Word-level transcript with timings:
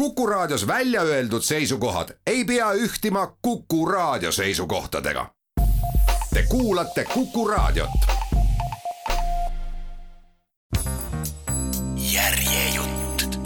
Kuku 0.00 0.26
Raadios 0.26 0.66
välja 0.66 1.02
öeldud 1.02 1.42
seisukohad 1.42 2.08
ei 2.26 2.44
pea 2.44 2.72
ühtima 2.72 3.36
Kuku 3.42 3.86
Raadio 3.86 4.32
seisukohtadega. 4.32 5.30
Te 6.34 6.42
kuulate 6.48 7.04
Kuku 7.04 7.48
Raadiot. 7.48 7.90
järjejutt. 12.12 13.38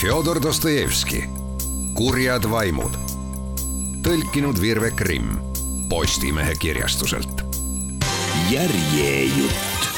Fjodor 0.00 0.42
Dostojevski, 0.42 1.24
Kurjad 1.94 2.50
vaimud. 2.50 2.92
tõlkinud 4.02 4.60
Virve 4.60 4.90
Krimm 4.90 5.36
Postimehe 5.88 6.54
kirjastuselt. 6.58 7.42
järjejutt. 8.50 9.88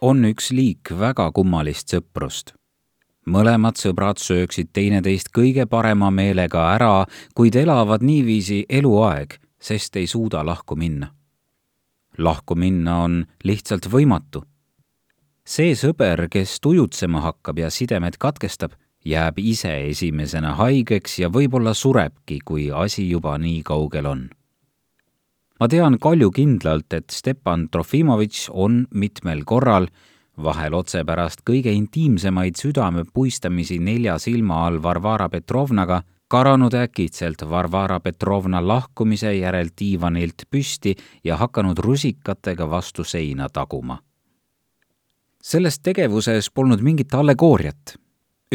on 0.00 0.24
üks 0.24 0.50
liik 0.50 0.98
väga 0.98 1.32
kummalist 1.32 1.94
sõprust 1.94 2.61
mõlemad 3.26 3.78
sõbrad 3.78 4.18
sööksid 4.18 4.72
teineteist 4.72 5.30
kõige 5.34 5.66
parema 5.66 6.10
meelega 6.10 6.66
ära, 6.74 7.06
kuid 7.34 7.56
elavad 7.56 8.02
niiviisi 8.02 8.64
eluaeg, 8.68 9.38
sest 9.60 9.96
ei 9.96 10.06
suuda 10.06 10.44
lahku 10.46 10.76
minna. 10.76 11.12
lahku 12.18 12.54
minna 12.54 13.02
on 13.02 13.26
lihtsalt 13.44 13.86
võimatu. 13.86 14.42
see 15.44 15.74
sõber, 15.74 16.28
kes 16.28 16.60
tujutsema 16.60 17.20
hakkab 17.20 17.58
ja 17.58 17.70
sidemed 17.70 18.16
katkestab, 18.18 18.72
jääb 19.04 19.38
ise 19.38 19.88
esimesena 19.88 20.54
haigeks 20.54 21.18
ja 21.18 21.28
võib-olla 21.28 21.74
surebki, 21.74 22.38
kui 22.44 22.70
asi 22.70 23.08
juba 23.10 23.38
nii 23.38 23.62
kaugel 23.62 24.06
on. 24.06 24.30
ma 25.60 25.68
tean 25.68 25.98
kaljukindlalt, 25.98 26.92
et 26.92 27.10
Stepan 27.10 27.68
Trofimovitš 27.68 28.50
on 28.50 28.86
mitmel 28.90 29.44
korral 29.44 29.86
vahel 30.42 30.74
otse 30.74 31.04
pärast 31.04 31.42
kõige 31.48 31.72
intiimsemaid 31.72 32.58
südamepuistamisi 32.60 33.78
nelja 33.78 34.18
silma 34.18 34.66
all 34.66 34.82
Varvara 34.82 35.28
Petrovnaga, 35.28 36.02
karanud 36.28 36.74
äkitselt 36.74 37.42
Varvara 37.50 38.00
Petrovna 38.00 38.60
lahkumise 38.66 39.34
järel 39.34 39.68
diivanilt 39.80 40.46
püsti 40.50 40.94
ja 41.24 41.36
hakanud 41.36 41.78
rusikatega 41.78 42.70
vastu 42.70 43.04
seina 43.04 43.48
taguma. 43.48 43.98
selles 45.42 45.78
tegevuses 45.78 46.50
polnud 46.50 46.80
mingit 46.80 47.14
allegooriat. 47.14 47.98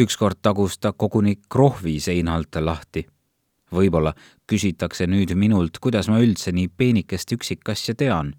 ükskord 0.00 0.38
tagus 0.42 0.78
ta 0.78 0.92
koguni 0.92 1.36
krohvi 1.48 2.00
seina 2.00 2.34
alt 2.34 2.56
lahti. 2.60 3.06
võib-olla 3.72 4.14
küsitakse 4.46 5.06
nüüd 5.06 5.34
minult, 5.34 5.78
kuidas 5.78 6.08
ma 6.08 6.18
üldse 6.18 6.52
nii 6.52 6.68
peenikest 6.68 7.32
üksikasja 7.32 7.94
tean 7.94 8.34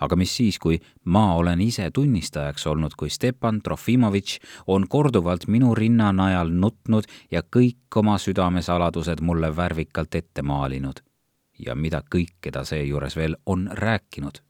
aga 0.00 0.16
mis 0.16 0.36
siis, 0.36 0.58
kui 0.58 0.80
ma 1.04 1.34
olen 1.34 1.60
ise 1.60 1.90
tunnistajaks 1.90 2.66
olnud, 2.66 2.96
kui 2.96 3.10
Stepan 3.10 3.62
Trofimovitš 3.62 4.38
on 4.66 4.88
korduvalt 4.88 5.46
minu 5.48 5.74
rinna 5.74 6.12
najal 6.12 6.52
nutnud 6.52 7.08
ja 7.30 7.42
kõik 7.42 7.96
oma 7.96 8.18
südamesaladused 8.18 9.20
mulle 9.20 9.56
värvikalt 9.56 10.14
ette 10.14 10.42
maalinud. 10.42 11.00
ja 11.60 11.74
mida 11.74 12.00
kõike 12.14 12.50
ta 12.52 12.64
seejuures 12.64 13.16
veel 13.16 13.36
on 13.46 13.70
rääkinud. 13.72 14.42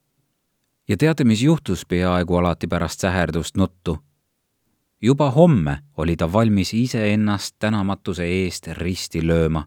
ja 0.88 0.96
teate, 0.96 1.24
mis 1.24 1.42
juhtus 1.42 1.86
peaaegu 1.86 2.36
alati 2.36 2.66
pärast 2.66 3.00
säherdust 3.00 3.56
nuttu? 3.56 3.98
juba 5.02 5.30
homme 5.30 5.82
oli 5.96 6.16
ta 6.16 6.32
valmis 6.32 6.74
iseennast 6.74 7.56
tänamatuse 7.58 8.24
eest 8.24 8.66
risti 8.66 9.26
lööma 9.26 9.66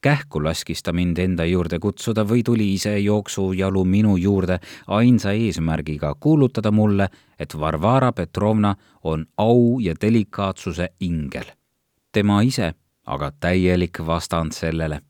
kähku 0.00 0.44
laskis 0.44 0.82
ta 0.82 0.92
mind 0.92 1.18
enda 1.18 1.44
juurde 1.44 1.78
kutsuda 1.78 2.24
või 2.24 2.42
tuli 2.44 2.72
ise 2.74 2.98
jooksujalu 2.98 3.84
minu 3.84 4.16
juurde 4.16 4.58
ainsa 4.86 5.32
eesmärgiga 5.32 6.14
kuulutada 6.20 6.70
mulle, 6.70 7.08
et 7.38 7.60
Varvara 7.60 8.12
Petrovna 8.12 8.74
on 9.02 9.26
au 9.36 9.78
ja 9.78 9.94
delikaatsuse 10.00 10.88
ingel. 11.00 11.44
tema 12.12 12.42
ise 12.42 12.74
aga 13.06 13.32
täielik 13.40 13.98
vastand 14.06 14.52
sellele. 14.52 15.00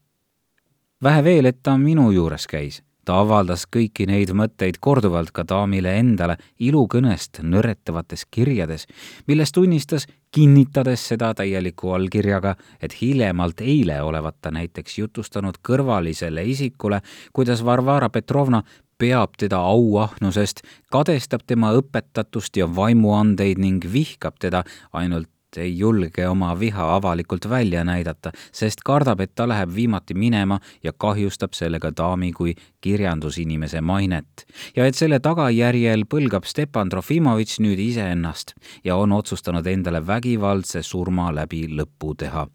vähe 1.03 1.25
veel, 1.25 1.45
et 1.45 1.63
ta 1.63 1.79
minu 1.79 2.11
juures 2.11 2.47
käis 2.47 2.83
ta 3.09 3.23
avaldas 3.23 3.65
kõiki 3.73 4.05
neid 4.09 4.35
mõtteid 4.37 4.77
korduvalt 4.85 5.31
ka 5.33 5.45
daamile 5.49 5.95
endale 5.97 6.35
ilukõnest 6.61 7.41
nõretavates 7.41 8.27
kirjades, 8.29 8.85
milles 9.31 9.55
tunnistas, 9.57 10.05
kinnitades 10.35 11.07
seda 11.13 11.31
täieliku 11.39 11.95
allkirjaga, 11.97 12.53
et 12.85 12.99
hiljemalt 13.01 13.63
eile 13.65 14.03
olevat 14.05 14.37
ta 14.45 14.53
näiteks 14.53 14.99
jutustanud 14.99 15.57
kõrvalisele 15.65 16.45
isikule, 16.53 17.01
kuidas 17.33 17.65
Varvara 17.65 18.11
Petrovna 18.13 18.61
peab 19.01 19.39
teda 19.41 19.63
auahnusest, 19.71 20.61
kadestab 20.93 21.47
tema 21.47 21.73
õpetatust 21.79 22.61
ja 22.61 22.69
vaimuandeid 22.69 23.63
ning 23.63 23.89
vihkab 23.89 24.37
teda 24.43 24.65
ainult 24.93 25.31
ei 25.57 25.79
julge 25.79 26.29
oma 26.29 26.53
viha 26.61 26.95
avalikult 26.95 27.49
välja 27.49 27.85
näidata, 27.85 28.33
sest 28.53 28.83
kardab, 28.85 29.21
et 29.21 29.35
ta 29.35 29.49
läheb 29.49 29.73
viimati 29.75 30.15
minema 30.15 30.59
ja 30.85 30.93
kahjustab 30.93 31.57
sellega 31.57 31.91
daami 31.97 32.33
kui 32.33 32.55
kirjandusinimese 32.81 33.81
mainet. 33.81 34.47
ja 34.77 34.87
et 34.87 34.95
selle 34.95 35.21
tagajärjel 35.21 36.05
põlgab 36.05 36.45
Stepan 36.45 36.89
Trofimovitš 36.89 37.61
nüüd 37.61 37.79
iseennast 37.79 38.55
ja 38.85 38.97
on 38.97 39.13
otsustanud 39.13 39.67
endale 39.67 40.07
vägivaldse 40.07 40.83
surma 40.83 41.33
läbi 41.35 41.67
lõpu 41.69 42.15
teha. 42.19 42.47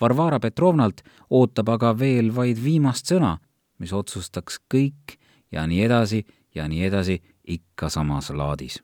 Varvara 0.00 0.40
Petrovnalt 0.40 1.02
ootab 1.30 1.68
aga 1.68 1.98
veel 1.98 2.34
vaid 2.34 2.58
viimast 2.64 3.10
sõna, 3.10 3.38
mis 3.78 3.92
otsustaks 3.92 4.60
kõik 4.74 5.18
ja 5.52 5.66
nii 5.66 5.84
edasi 5.84 6.24
ja 6.54 6.68
nii 6.68 6.84
edasi 6.84 7.22
ikka 7.44 7.88
samas 7.88 8.30
laadis 8.30 8.82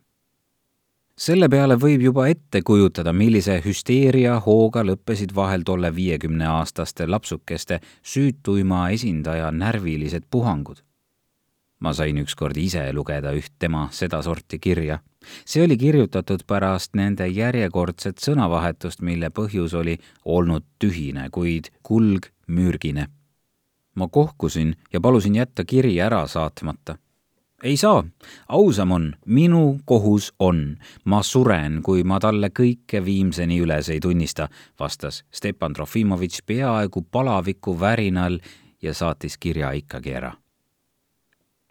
selle 1.20 1.50
peale 1.52 1.76
võib 1.76 2.00
juba 2.00 2.26
ette 2.32 2.62
kujutada, 2.64 3.12
millise 3.12 3.58
hüsteeria 3.64 4.38
hooga 4.40 4.80
lõppesid 4.86 5.34
vahel 5.36 5.66
tolle 5.68 5.90
viiekümneaastaste 5.92 7.06
lapsukeste 7.06 7.80
süütuima 8.02 8.86
esindaja 8.96 9.50
närvilised 9.50 10.30
puhangud. 10.30 10.80
ma 11.80 11.92
sain 11.96 12.18
ükskord 12.20 12.56
ise 12.60 12.82
lugeda 12.92 13.32
üht 13.32 13.52
tema 13.58 13.88
sedasorti 13.92 14.58
kirja. 14.58 14.98
see 15.44 15.64
oli 15.64 15.76
kirjutatud 15.76 16.46
pärast 16.46 16.94
nende 16.94 17.28
järjekordset 17.28 18.18
sõnavahetust, 18.18 19.02
mille 19.02 19.28
põhjus 19.28 19.74
oli 19.74 19.98
olnud 20.24 20.64
tühine, 20.78 21.28
kuid 21.30 21.68
kulg 21.82 22.32
mürgine. 22.46 23.08
ma 23.94 24.08
kohkusin 24.08 24.76
ja 24.92 25.00
palusin 25.00 25.34
jätta 25.34 25.64
kiri 25.64 26.00
ära 26.00 26.26
saatmata 26.26 26.96
ei 27.64 27.76
saa, 27.76 28.04
ausam 28.48 28.92
on, 28.92 29.14
minu 29.26 29.80
kohus 29.84 30.32
on, 30.38 30.76
ma 31.04 31.22
suren, 31.22 31.80
kui 31.82 32.04
ma 32.04 32.20
talle 32.20 32.50
kõike 32.56 33.04
viimseni 33.04 33.60
üles 33.60 33.90
ei 33.92 34.00
tunnista, 34.00 34.48
vastas 34.78 35.24
Stepan 35.32 35.72
Trofimovitš 35.76 36.42
peaaegu 36.46 37.02
palaviku 37.10 37.76
värinal 37.80 38.38
ja 38.82 38.94
saatis 38.94 39.38
kirja 39.38 39.72
ikkagi 39.72 40.14
ära. 40.14 40.32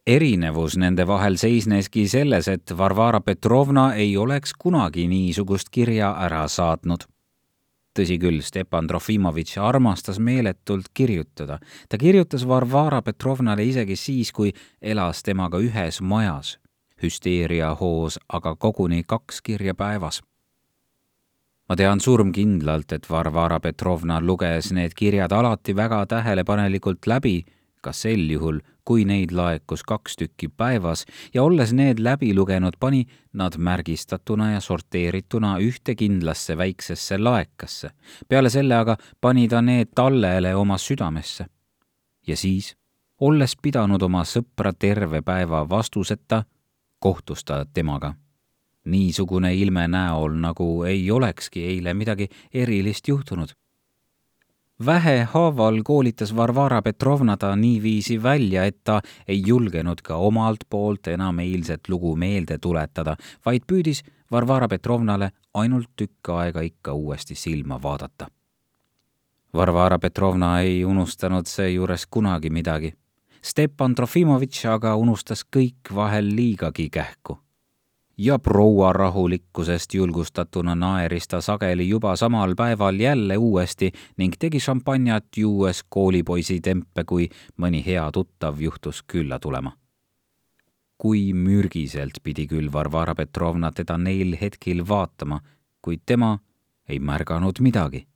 erinevus 0.07 0.77
nende 0.77 1.07
vahel 1.07 1.35
seisneski 1.37 2.07
selles, 2.07 2.47
et 2.47 2.77
Varvara 2.77 3.19
Petrovna 3.21 3.93
ei 3.93 4.17
oleks 4.17 4.53
kunagi 4.57 5.07
niisugust 5.07 5.69
kirja 5.69 6.15
ära 6.17 6.47
saatnud 6.47 7.05
tõsi 7.97 8.19
küll, 8.21 8.41
Stepan 8.41 8.87
Trofimovitš 8.87 9.57
armastas 9.63 10.19
meeletult 10.19 10.89
kirjutada. 10.93 11.59
ta 11.89 11.97
kirjutas 11.97 12.47
Varvara 12.47 13.01
Petrovnale 13.01 13.63
isegi 13.63 13.95
siis, 13.95 14.31
kui 14.31 14.53
elas 14.81 15.23
temaga 15.23 15.57
ühes 15.57 16.01
majas. 16.01 16.59
hüsteeria 17.03 17.75
hoos 17.79 18.19
aga 18.29 18.55
koguni 18.55 19.03
kaks 19.03 19.41
kirja 19.41 19.75
päevas. 19.75 20.21
ma 21.69 21.75
tean 21.75 21.99
surmkindlalt, 21.99 22.91
et 22.91 23.09
Varvara 23.09 23.59
Petrovna 23.59 24.21
luges 24.21 24.71
need 24.71 24.93
kirjad 24.93 25.31
alati 25.31 25.75
väga 25.75 26.05
tähelepanelikult 26.05 27.07
läbi 27.07 27.45
ka 27.81 27.93
sel 27.93 28.29
juhul, 28.29 28.59
kui 28.89 29.03
neid 29.05 29.29
laekus 29.37 29.83
kaks 29.85 30.15
tükki 30.17 30.47
päevas 30.49 31.03
ja 31.33 31.43
olles 31.43 31.73
need 31.77 31.99
läbi 32.01 32.31
lugenud, 32.33 32.73
pani 32.79 33.03
nad 33.37 33.53
märgistatuna 33.57 34.47
ja 34.51 34.61
sorteerituna 34.65 35.51
ühte 35.61 35.93
kindlasse 35.95 36.57
väiksesse 36.57 37.19
laekasse. 37.21 37.91
peale 38.29 38.49
selle 38.49 38.75
aga 38.75 38.97
pani 39.21 39.47
ta 39.47 39.61
need 39.61 39.93
tallele 39.95 40.55
oma 40.55 40.77
südamesse. 40.77 41.45
ja 42.27 42.37
siis, 42.37 42.75
olles 43.19 43.55
pidanud 43.61 44.01
oma 44.01 44.23
sõpra 44.23 44.73
terve 44.73 45.21
päeva 45.21 45.69
vastuseta, 45.69 46.43
kohtus 46.99 47.43
ta 47.43 47.65
temaga 47.65 48.13
niisugune 48.85 49.53
ilme 49.55 49.87
näol, 49.87 50.33
nagu 50.33 50.83
ei 50.83 51.11
olekski 51.11 51.63
eile 51.63 51.93
midagi 51.93 52.29
erilist 52.53 53.07
juhtunud 53.07 53.53
vähehaaval 54.85 55.81
koolitas 55.83 56.35
Varvara 56.35 56.81
Petrovna 56.81 57.37
ta 57.37 57.55
niiviisi 57.55 58.23
välja, 58.23 58.65
et 58.65 58.77
ta 58.83 59.01
ei 59.27 59.43
julgenud 59.47 60.01
ka 60.03 60.15
omalt 60.15 60.59
poolt 60.69 61.07
enam 61.07 61.39
eilset 61.39 61.89
lugu 61.89 62.15
meelde 62.15 62.57
tuletada, 62.57 63.15
vaid 63.45 63.67
püüdis 63.67 64.03
Varvara 64.31 64.67
Petrovnale 64.67 65.31
ainult 65.53 65.89
tükk 65.95 66.29
aega 66.29 66.61
ikka 66.61 66.93
uuesti 66.93 67.35
silma 67.35 67.81
vaadata. 67.81 68.27
Varvara 69.53 69.99
Petrovna 69.99 70.59
ei 70.61 70.85
unustanud 70.85 71.45
seejuures 71.45 72.05
kunagi 72.05 72.49
midagi. 72.49 72.93
Stepan 73.41 73.95
Trofimovitš 73.95 74.65
aga 74.65 74.95
unustas 74.95 75.45
kõik 75.55 75.95
vahel 75.95 76.35
liigagi 76.35 76.89
kähku 76.89 77.39
ja 78.19 78.39
proua 78.39 78.93
rahulikkusest 78.93 79.93
julgustatuna 79.93 80.75
naeris 80.75 81.27
ta 81.27 81.41
sageli 81.41 81.89
juba 81.89 82.15
samal 82.15 82.55
päeval 82.55 82.99
jälle 82.99 83.37
uuesti 83.37 83.91
ning 84.17 84.33
tegi 84.39 84.59
šampanjat 84.59 85.25
juues 85.37 85.83
koolipoisi 85.89 86.59
tempe, 86.59 87.03
kui 87.03 87.29
mõni 87.57 87.79
hea 87.85 88.11
tuttav 88.11 88.59
juhtus 88.59 89.03
külla 89.03 89.39
tulema. 89.39 89.71
kui 90.97 91.33
mürgiselt 91.33 92.19
pidi 92.23 92.43
küll 92.47 92.71
Varvara 92.73 93.15
Petrovna 93.15 93.71
teda 93.71 93.97
neil 93.97 94.35
hetkel 94.41 94.83
vaatama, 94.87 95.39
kuid 95.81 96.01
tema 96.05 96.39
ei 96.89 96.99
märganud 96.99 97.61
midagi 97.63 98.08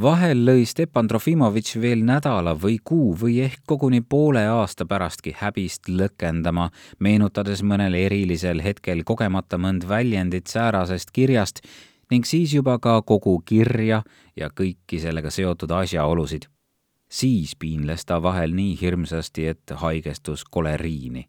vahel 0.00 0.44
lõi 0.46 0.64
Stepan 0.66 1.08
Trofimovitš 1.08 1.76
veel 1.80 2.04
nädala 2.04 2.54
või 2.56 2.78
kuu 2.84 3.12
või 3.18 3.40
ehk 3.44 3.60
koguni 3.66 4.00
poole 4.00 4.46
aasta 4.48 4.86
pärastki 4.86 5.34
häbist 5.36 5.88
lõkendama, 5.88 6.70
meenutades 6.98 7.62
mõnel 7.62 7.94
erilisel 7.94 8.62
hetkel 8.64 9.04
kogemata 9.04 9.58
mõnd 9.58 9.84
väljendit 9.88 10.46
säärasest 10.46 11.12
kirjast 11.12 11.60
ning 12.10 12.24
siis 12.24 12.54
juba 12.54 12.78
ka 12.78 13.02
kogu 13.02 13.42
kirja 13.44 14.02
ja 14.36 14.48
kõiki 14.48 15.00
sellega 15.00 15.30
seotud 15.30 15.70
asjaolusid. 15.70 16.48
siis 17.08 17.56
piinles 17.56 18.04
ta 18.04 18.22
vahel 18.22 18.54
nii 18.54 18.80
hirmsasti, 18.80 19.46
et 19.46 19.70
haigestus 19.70 20.44
koleriini 20.44 21.28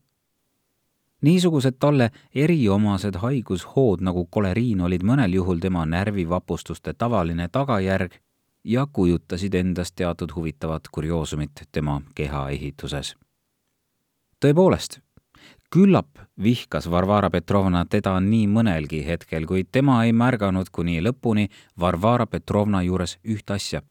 niisugused 1.21 1.75
talle 1.79 2.11
eriomased 2.35 3.15
haigushood 3.15 4.01
nagu 4.01 4.25
koleriin 4.25 4.81
olid 4.81 5.03
mõnel 5.03 5.33
juhul 5.33 5.59
tema 5.59 5.85
närvivapustuste 5.85 6.93
tavaline 6.93 7.47
tagajärg 7.47 8.13
ja 8.63 8.87
kujutasid 8.93 9.53
endast 9.53 9.95
teatud 9.95 10.31
huvitavat 10.35 10.81
kurioosumit 10.91 11.51
tema 11.71 12.01
kehaehituses. 12.15 13.15
tõepoolest, 14.45 14.99
küllap 15.69 16.07
vihkas 16.43 16.91
Varvara 16.91 17.29
Petrovna 17.29 17.85
teda 17.85 18.19
nii 18.19 18.47
mõnelgi 18.47 19.05
hetkel, 19.05 19.45
kuid 19.45 19.71
tema 19.71 20.03
ei 20.05 20.13
märganud 20.13 20.69
kuni 20.71 21.01
lõpuni 21.01 21.47
Varvara 21.79 22.25
Petrovna 22.25 22.81
juures 22.81 23.17
üht 23.23 23.51
asja. 23.51 23.81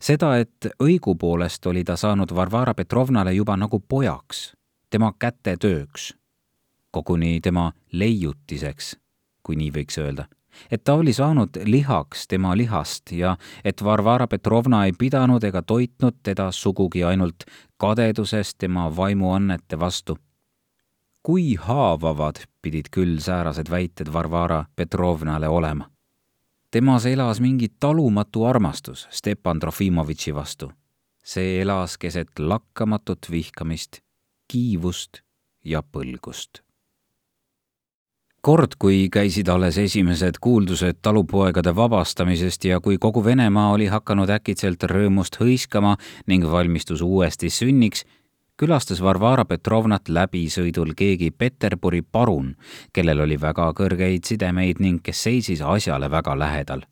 seda, 0.00 0.36
et 0.36 0.66
õigupoolest 0.82 1.66
oli 1.66 1.84
ta 1.84 1.96
saanud 1.96 2.34
Varvara 2.34 2.74
Petrovnale 2.74 3.32
juba 3.32 3.56
nagu 3.56 3.80
pojaks, 3.80 4.54
tema 4.90 5.12
kätetööks, 5.18 6.14
koguni 6.90 7.40
tema 7.40 7.72
leiutiseks, 7.92 8.96
kui 9.42 9.56
nii 9.56 9.70
võiks 9.70 9.98
öelda 9.98 10.28
et 10.70 10.84
ta 10.84 10.94
oli 10.94 11.12
saanud 11.12 11.48
lihaks 11.64 12.28
tema 12.28 12.56
lihast 12.56 13.12
ja 13.12 13.36
et 13.64 13.84
Varvara 13.84 14.26
Petrovna 14.26 14.84
ei 14.84 14.92
pidanud 14.98 15.44
ega 15.44 15.62
toitnud 15.62 16.16
teda 16.22 16.50
sugugi 16.52 17.04
ainult 17.04 17.44
kadedusest 17.76 18.58
tema 18.58 18.96
vaimuannete 18.96 19.80
vastu. 19.80 20.18
kui 21.22 21.54
haavavad 21.54 22.36
pidid 22.62 22.90
küll 22.96 23.18
säärased 23.18 23.70
väited 23.70 24.12
Varvara 24.12 24.64
Petrovnale 24.76 25.48
olema? 25.48 25.90
temas 26.70 27.06
elas 27.06 27.40
mingi 27.40 27.68
talumatu 27.80 28.44
armastus 28.44 29.08
Stepan 29.10 29.58
Trofimovitši 29.58 30.34
vastu. 30.34 30.72
see 31.24 31.60
elas 31.62 31.98
keset 31.98 32.38
lakkamatut 32.38 33.30
vihkamist, 33.30 34.00
kiivust 34.48 35.22
ja 35.64 35.82
põlgust 35.82 36.63
kord, 38.44 38.74
kui 38.78 39.06
käisid 39.12 39.48
alles 39.48 39.78
esimesed 39.80 40.36
kuuldused 40.40 40.98
talupoegade 41.02 41.72
vabastamisest 41.76 42.66
ja 42.68 42.80
kui 42.84 42.98
kogu 43.00 43.24
Venemaa 43.24 43.70
oli 43.72 43.86
hakanud 43.88 44.28
äkitselt 44.36 44.84
rõõmust 44.90 45.38
hõiskama 45.40 45.94
ning 46.28 46.44
valmistus 46.52 47.00
uuesti 47.00 47.48
sünniks, 47.50 48.04
külastas 48.60 49.00
Varvara 49.02 49.46
Petrovnat 49.48 50.12
läbisõidul 50.12 50.92
keegi 50.96 51.30
Peterburi 51.30 52.02
parun, 52.04 52.52
kellel 52.92 53.24
oli 53.24 53.40
väga 53.40 53.72
kõrgeid 53.80 54.28
sidemeid 54.28 54.80
ning 54.80 55.00
kes 55.04 55.24
seisis 55.24 55.64
asjale 55.64 56.12
väga 56.12 56.36
lähedal 56.38 56.84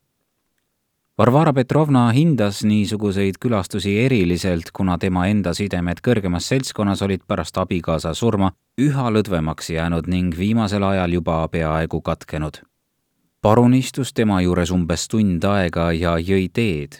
Varvara 1.23 1.53
Petrovna 1.53 2.09
hindas 2.11 2.65
niisuguseid 2.67 3.37
külastusi 3.39 3.93
eriliselt, 4.05 4.73
kuna 4.75 4.97
tema 4.99 5.29
enda 5.31 5.53
sidemed 5.55 6.01
kõrgemas 6.03 6.49
seltskonnas 6.51 7.05
olid 7.07 7.23
pärast 7.31 7.61
abikaasa 7.63 8.11
surma 8.19 8.49
üha 8.83 9.05
lõdvemaks 9.15 9.71
jäänud 9.71 10.09
ning 10.11 10.35
viimasel 10.35 10.83
ajal 10.83 11.15
juba 11.15 11.37
peaaegu 11.53 12.01
katkenud. 12.01 12.59
parun 13.41 13.75
istus 13.75 14.13
tema 14.13 14.41
juures 14.43 14.75
umbes 14.75 15.07
tund 15.09 15.45
aega 15.45 15.93
ja 15.93 16.17
jõi 16.19 16.49
teed. 16.53 16.99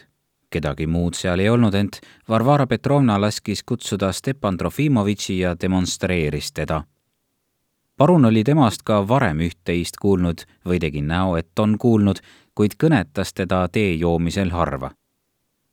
kedagi 0.49 0.87
muud 0.87 1.19
seal 1.19 1.39
ei 1.39 1.49
olnud, 1.49 1.75
ent 1.75 1.99
Varvara 2.29 2.67
Petrovna 2.67 3.21
laskis 3.21 3.63
kutsuda 3.63 4.11
Stepan 4.11 4.57
Trofimovitši 4.57 5.39
ja 5.39 5.55
demonstreeris 5.61 6.53
teda 6.53 6.83
parun 7.97 8.25
oli 8.25 8.43
temast 8.43 8.81
ka 8.85 9.07
varem 9.07 9.43
üht-teist 9.45 9.99
kuulnud 10.01 10.45
või 10.65 10.79
tegi 10.79 11.01
näo, 11.01 11.35
et 11.37 11.59
on 11.59 11.77
kuulnud 11.77 12.19
kuid 12.55 12.77
kõnetas 12.77 13.33
teda 13.33 13.67
tee 13.67 13.93
joomisel 13.93 14.51
harva. 14.53 14.91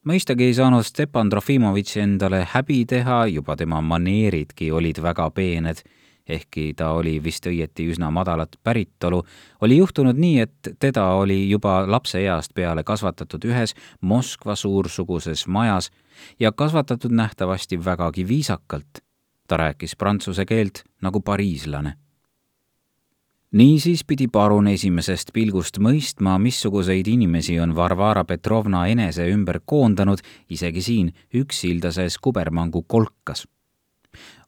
mõistagi 0.07 0.45
ei 0.49 0.55
saanud 0.55 0.85
Stepan 0.85 1.31
Trofimovitš 1.31 1.97
endale 1.97 2.47
häbi 2.53 2.85
teha, 2.87 3.27
juba 3.27 3.57
tema 3.57 3.81
maneeridki 3.81 4.71
olid 4.73 5.03
väga 5.03 5.31
peened, 5.31 5.83
ehkki 6.29 6.75
ta 6.77 6.93
oli 6.97 7.19
vist 7.25 7.47
õieti 7.47 7.89
üsna 7.93 8.11
madalat 8.11 8.57
päritolu, 8.63 9.23
oli 9.61 9.77
juhtunud 9.77 10.17
nii, 10.17 10.41
et 10.41 10.69
teda 10.79 11.05
oli 11.21 11.51
juba 11.51 11.85
lapseeast 11.87 12.55
peale 12.55 12.85
kasvatatud 12.85 13.45
ühes 13.45 13.75
Moskva 14.01 14.57
suursuguses 14.57 15.47
majas 15.47 15.91
ja 16.41 16.53
kasvatatud 16.53 17.13
nähtavasti 17.13 17.85
vägagi 17.85 18.29
viisakalt. 18.29 19.05
ta 19.49 19.57
rääkis 19.57 19.97
prantsuse 19.97 20.47
keelt 20.47 20.85
nagu 21.03 21.21
pariislane 21.21 21.95
niisiis 23.53 24.05
pidi 24.05 24.29
parun 24.29 24.69
esimesest 24.71 25.33
pilgust 25.35 25.79
mõistma, 25.83 26.37
missuguseid 26.39 27.09
inimesi 27.11 27.59
on 27.61 27.75
Varvara 27.77 28.25
Petrovna 28.25 28.87
enese 28.87 29.27
ümber 29.31 29.61
koondanud 29.65 30.23
isegi 30.51 30.83
siin 30.83 31.13
üksildases 31.35 32.19
kubermangu 32.19 32.83
kolkas. 32.83 33.49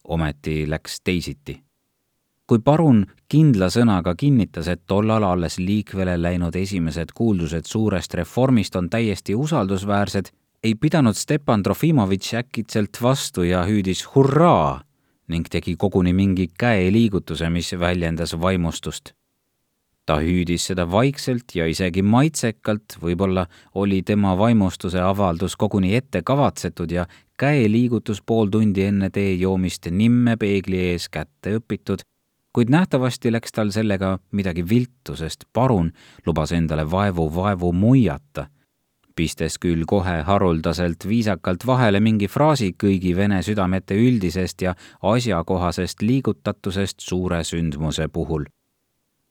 ometi 0.03 0.69
läks 0.69 1.01
teisiti. 1.03 1.63
kui 2.47 2.59
parun 2.59 3.05
kindla 3.29 3.69
sõnaga 3.69 4.15
kinnitas, 4.15 4.67
et 4.67 4.81
tollal 4.87 5.23
alles 5.23 5.57
liikvele 5.57 6.21
läinud 6.21 6.55
esimesed 6.55 7.11
kuuldused 7.15 7.65
suurest 7.65 8.13
reformist 8.13 8.75
on 8.75 8.89
täiesti 8.89 9.35
usaldusväärsed, 9.35 10.25
ei 10.63 10.75
pidanud 10.75 11.15
Stepan 11.15 11.63
Trofimovitš 11.63 12.33
äkitselt 12.33 13.01
vastu 13.01 13.43
ja 13.43 13.63
hüüdis 13.65 14.15
hurraa 14.15 14.81
ning 15.27 15.47
tegi 15.49 15.75
koguni 15.79 16.13
mingi 16.13 16.49
käeliigutuse, 16.59 17.49
mis 17.49 17.73
väljendas 17.79 18.35
vaimustust. 18.41 19.13
ta 20.05 20.17
hüüdis 20.19 20.65
seda 20.67 20.83
vaikselt 20.91 21.53
ja 21.55 21.63
isegi 21.65 22.01
maitsekalt, 22.03 22.97
võib-olla 23.01 23.45
oli 23.79 24.01
tema 24.03 24.33
vaimustuse 24.37 24.99
avaldus 24.99 25.55
koguni 25.55 25.95
ette 25.95 26.21
kavatsetud 26.21 26.91
ja 26.91 27.05
käeliigutus 27.39 28.19
pool 28.21 28.51
tundi 28.51 28.83
enne 28.83 29.09
tee 29.09 29.33
joomist 29.33 29.87
nimme 29.91 30.35
peegli 30.37 30.81
ees 30.89 31.07
kätte 31.09 31.55
õpitud, 31.55 32.03
kuid 32.53 32.69
nähtavasti 32.69 33.31
läks 33.31 33.55
tal 33.55 33.71
sellega 33.71 34.17
midagi 34.31 34.67
viltu, 34.69 35.15
sest 35.15 35.47
parun 35.53 35.93
lubas 36.25 36.51
endale 36.51 36.83
vaevu 36.91 37.29
vaevu 37.35 37.71
muiata 37.71 38.49
pistes 39.15 39.59
küll 39.61 39.85
kohe 39.87 40.21
haruldaselt 40.27 41.05
viisakalt 41.07 41.65
vahele 41.67 41.99
mingi 41.99 42.27
fraasi 42.27 42.73
kõigi 42.83 43.15
vene 43.15 43.41
südamete 43.43 43.95
üldisest 43.99 44.61
ja 44.61 44.75
asjakohasest 45.01 46.01
liigutatusest 46.01 46.99
suure 46.99 47.43
sündmuse 47.43 48.07
puhul. 48.07 48.45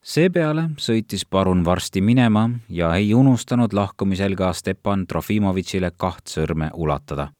seepeale 0.03 0.71
sõitis 0.79 1.25
parun 1.31 1.65
varsti 1.65 2.01
minema 2.01 2.51
ja 2.69 2.95
ei 2.95 3.15
unustanud 3.15 3.73
lahkumisel 3.73 4.35
ka 4.37 4.53
Stepan 4.53 5.07
Trofimovitšile 5.07 5.91
kaht 5.97 6.27
sõrme 6.27 6.71
ulatada. 6.75 7.33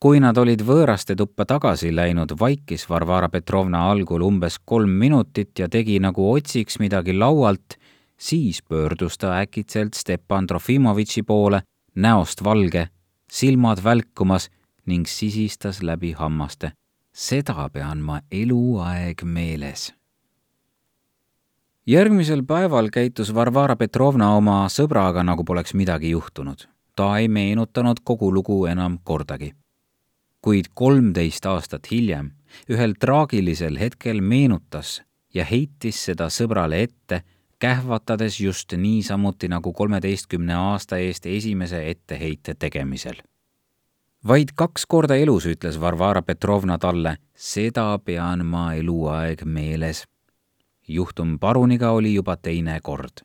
kui 0.00 0.20
nad 0.20 0.38
olid 0.38 0.62
võõraste 0.62 1.16
tuppa 1.16 1.44
tagasi 1.44 1.94
läinud, 1.94 2.32
vaikis 2.40 2.88
Varvara 2.88 3.28
Petrovna 3.28 3.90
algul 3.90 4.22
umbes 4.22 4.58
kolm 4.64 4.90
minutit 4.90 5.58
ja 5.58 5.68
tegi 5.68 5.98
nagu 6.00 6.32
otsiks 6.32 6.78
midagi 6.78 7.12
laualt 7.12 7.76
siis 8.20 8.62
pöördus 8.62 9.18
ta 9.18 9.32
äkitselt 9.38 9.94
Stepan 9.94 10.46
Trofimovitši 10.46 11.22
poole, 11.22 11.62
näost 11.94 12.44
valge, 12.44 12.88
silmad 13.32 13.78
välkumas 13.84 14.50
ning 14.86 15.06
sisistas 15.06 15.82
läbi 15.82 16.12
hammaste. 16.12 16.72
seda 17.12 17.68
pean 17.72 17.98
ma 17.98 18.20
eluaeg 18.30 19.22
meeles. 19.24 19.94
järgmisel 21.86 22.42
päeval 22.42 22.90
käitus 22.90 23.34
Varvara 23.34 23.76
Petrovna 23.76 24.36
oma 24.36 24.66
sõbraga, 24.68 25.22
nagu 25.24 25.44
poleks 25.44 25.74
midagi 25.74 26.10
juhtunud. 26.10 26.68
ta 26.96 27.16
ei 27.18 27.28
meenutanud 27.28 27.96
kogu 28.04 28.34
lugu 28.34 28.66
enam 28.66 28.98
kordagi. 29.04 29.54
kuid 30.42 30.64
kolmteist 30.74 31.46
aastat 31.46 31.90
hiljem, 31.90 32.30
ühel 32.68 32.94
traagilisel 33.00 33.78
hetkel 33.78 34.20
meenutas 34.20 35.02
ja 35.34 35.44
heitis 35.44 36.04
seda 36.04 36.26
sõbrale 36.26 36.82
ette 36.82 37.22
kähvatades 37.60 38.40
just 38.40 38.72
niisamuti 38.72 39.48
nagu 39.48 39.72
kolmeteistkümne 39.72 40.54
aasta 40.54 40.96
eest 40.96 41.26
esimese 41.26 41.90
etteheite 41.90 42.54
tegemisel. 42.54 43.14
vaid 44.28 44.48
kaks 44.54 44.86
korda 44.86 45.14
elus 45.14 45.46
ütles 45.46 45.80
Varvara 45.80 46.22
Petrovna 46.22 46.78
talle, 46.78 47.16
seda 47.34 47.98
pean 48.04 48.46
ma 48.46 48.72
eluaeg 48.74 49.44
meeles. 49.44 50.04
juhtum 50.88 51.38
paruniga 51.38 51.90
oli 51.90 52.14
juba 52.14 52.36
teine 52.36 52.80
kord. 52.82 53.20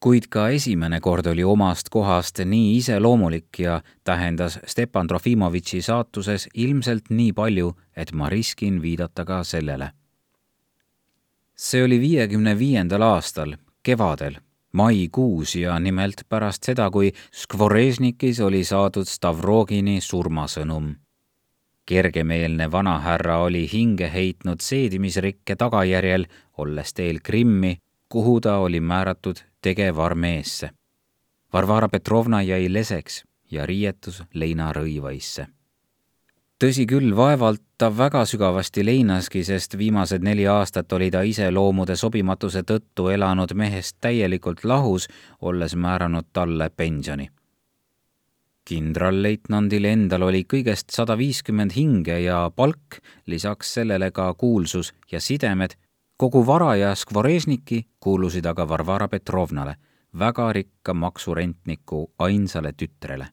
kuid 0.00 0.28
ka 0.30 0.48
esimene 0.48 1.00
kord 1.00 1.26
oli 1.26 1.44
omast 1.44 1.88
kohast 1.88 2.38
nii 2.38 2.76
iseloomulik 2.76 3.58
ja 3.58 3.82
tähendas 4.04 4.58
Stepan 4.66 5.06
Trofimovitši 5.06 5.82
saatuses 5.82 6.48
ilmselt 6.54 7.10
nii 7.10 7.32
palju, 7.32 7.76
et 7.96 8.12
ma 8.12 8.28
riskin 8.28 8.82
viidata 8.82 9.24
ka 9.24 9.44
sellele. 9.44 9.90
See 11.56 11.84
oli 11.84 12.00
viiekümne 12.00 12.58
viiendal 12.58 13.02
aastal, 13.02 13.56
kevadel 13.82 14.36
maikuus 14.76 15.54
ja 15.56 15.78
nimelt 15.78 16.26
pärast 16.28 16.68
seda, 16.68 16.90
kui 16.90 17.12
Skvorežnikis 17.32 18.40
oli 18.44 18.64
saadud 18.64 19.08
Stavrogini 19.08 20.00
surmasõnum. 20.00 20.94
kergemeelne 21.86 22.70
vanahärra 22.72 23.38
oli 23.38 23.68
hinge 23.72 24.10
heitnud 24.12 24.60
seedimisrikke 24.60 25.56
tagajärjel, 25.56 26.26
olles 26.58 26.94
teel 26.94 27.20
Krimmi, 27.22 27.76
kuhu 28.08 28.40
ta 28.40 28.56
oli 28.58 28.80
määratud 28.80 29.36
tegevarmeesse. 29.62 30.70
Varvara 31.52 31.88
Petrovna 31.88 32.42
jäi 32.42 32.72
leseks 32.72 33.24
ja 33.50 33.66
riietus 33.66 34.22
leinarõivaisse 34.34 35.55
tõsi 36.62 36.86
küll, 36.88 37.12
vaevalt 37.16 37.62
ta 37.78 37.90
väga 37.92 38.24
sügavasti 38.24 38.84
leinaski, 38.84 39.44
sest 39.44 39.76
viimased 39.78 40.24
neli 40.24 40.46
aastat 40.48 40.92
oli 40.92 41.10
ta 41.10 41.22
ise 41.22 41.50
loomude 41.50 41.96
sobimatuse 41.96 42.62
tõttu 42.64 43.10
elanud 43.12 43.52
mehest 43.54 43.98
täielikult 44.00 44.64
lahus, 44.64 45.08
olles 45.40 45.76
määranud 45.76 46.32
talle 46.32 46.70
pensioni. 46.70 47.30
kindralleitnandil 48.66 49.84
endal 49.84 50.22
oli 50.26 50.42
kõigest 50.42 50.90
sada 50.90 51.14
viiskümmend 51.18 51.76
hinge 51.76 52.18
ja 52.20 52.50
palk, 52.50 52.98
lisaks 53.26 53.74
sellele 53.74 54.10
ka 54.10 54.34
kuulsus 54.34 54.92
ja 55.12 55.20
sidemed, 55.20 55.76
kogu 56.16 56.46
vara 56.46 56.74
ja 56.76 56.94
Skvorežniki 56.94 57.86
kuulusid 58.00 58.46
aga 58.46 58.68
Varvara 58.68 59.08
Petrovnale, 59.08 59.76
väga 60.18 60.52
rikka 60.52 60.94
maksurentniku 60.94 62.10
ainsale 62.18 62.72
tütrele 62.72 63.28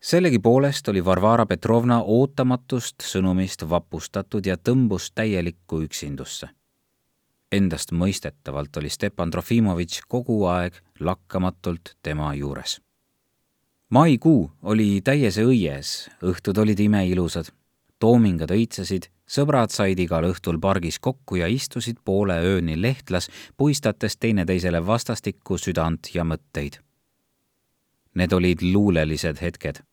sellegipoolest 0.00 0.88
oli 0.88 1.04
Varvara 1.04 1.46
Petrovna 1.46 2.02
ootamatust 2.02 3.04
sõnumist 3.04 3.66
vapustatud 3.68 4.46
ja 4.46 4.56
tõmbus 4.56 5.10
täielikku 5.14 5.82
üksindusse. 5.84 6.48
Endastmõistetavalt 7.52 8.76
oli 8.76 8.88
Stepan 8.88 9.30
Trofimovitš 9.30 10.06
kogu 10.08 10.44
aeg 10.46 10.78
lakkamatult 11.00 11.96
tema 12.02 12.34
juures. 12.34 12.80
maikuu 13.88 14.50
oli 14.62 15.00
täiese 15.04 15.44
õies, 15.44 16.10
õhtud 16.22 16.58
olid 16.58 16.80
imeilusad, 16.80 17.50
toomingad 17.98 18.50
õitsesid, 18.50 19.10
sõbrad 19.26 19.70
said 19.70 19.98
igal 19.98 20.24
õhtul 20.24 20.60
pargis 20.60 20.98
kokku 20.98 21.36
ja 21.36 21.46
istusid 21.46 21.98
poole 22.04 22.38
ööni 22.40 22.82
lehtlas, 22.82 23.28
puistates 23.56 24.16
teineteisele 24.16 24.86
vastastikku 24.86 25.58
südant 25.58 26.14
ja 26.14 26.24
mõtteid. 26.24 26.80
Need 28.14 28.32
olid 28.32 28.62
luulelised 28.62 29.38
hetked 29.40 29.89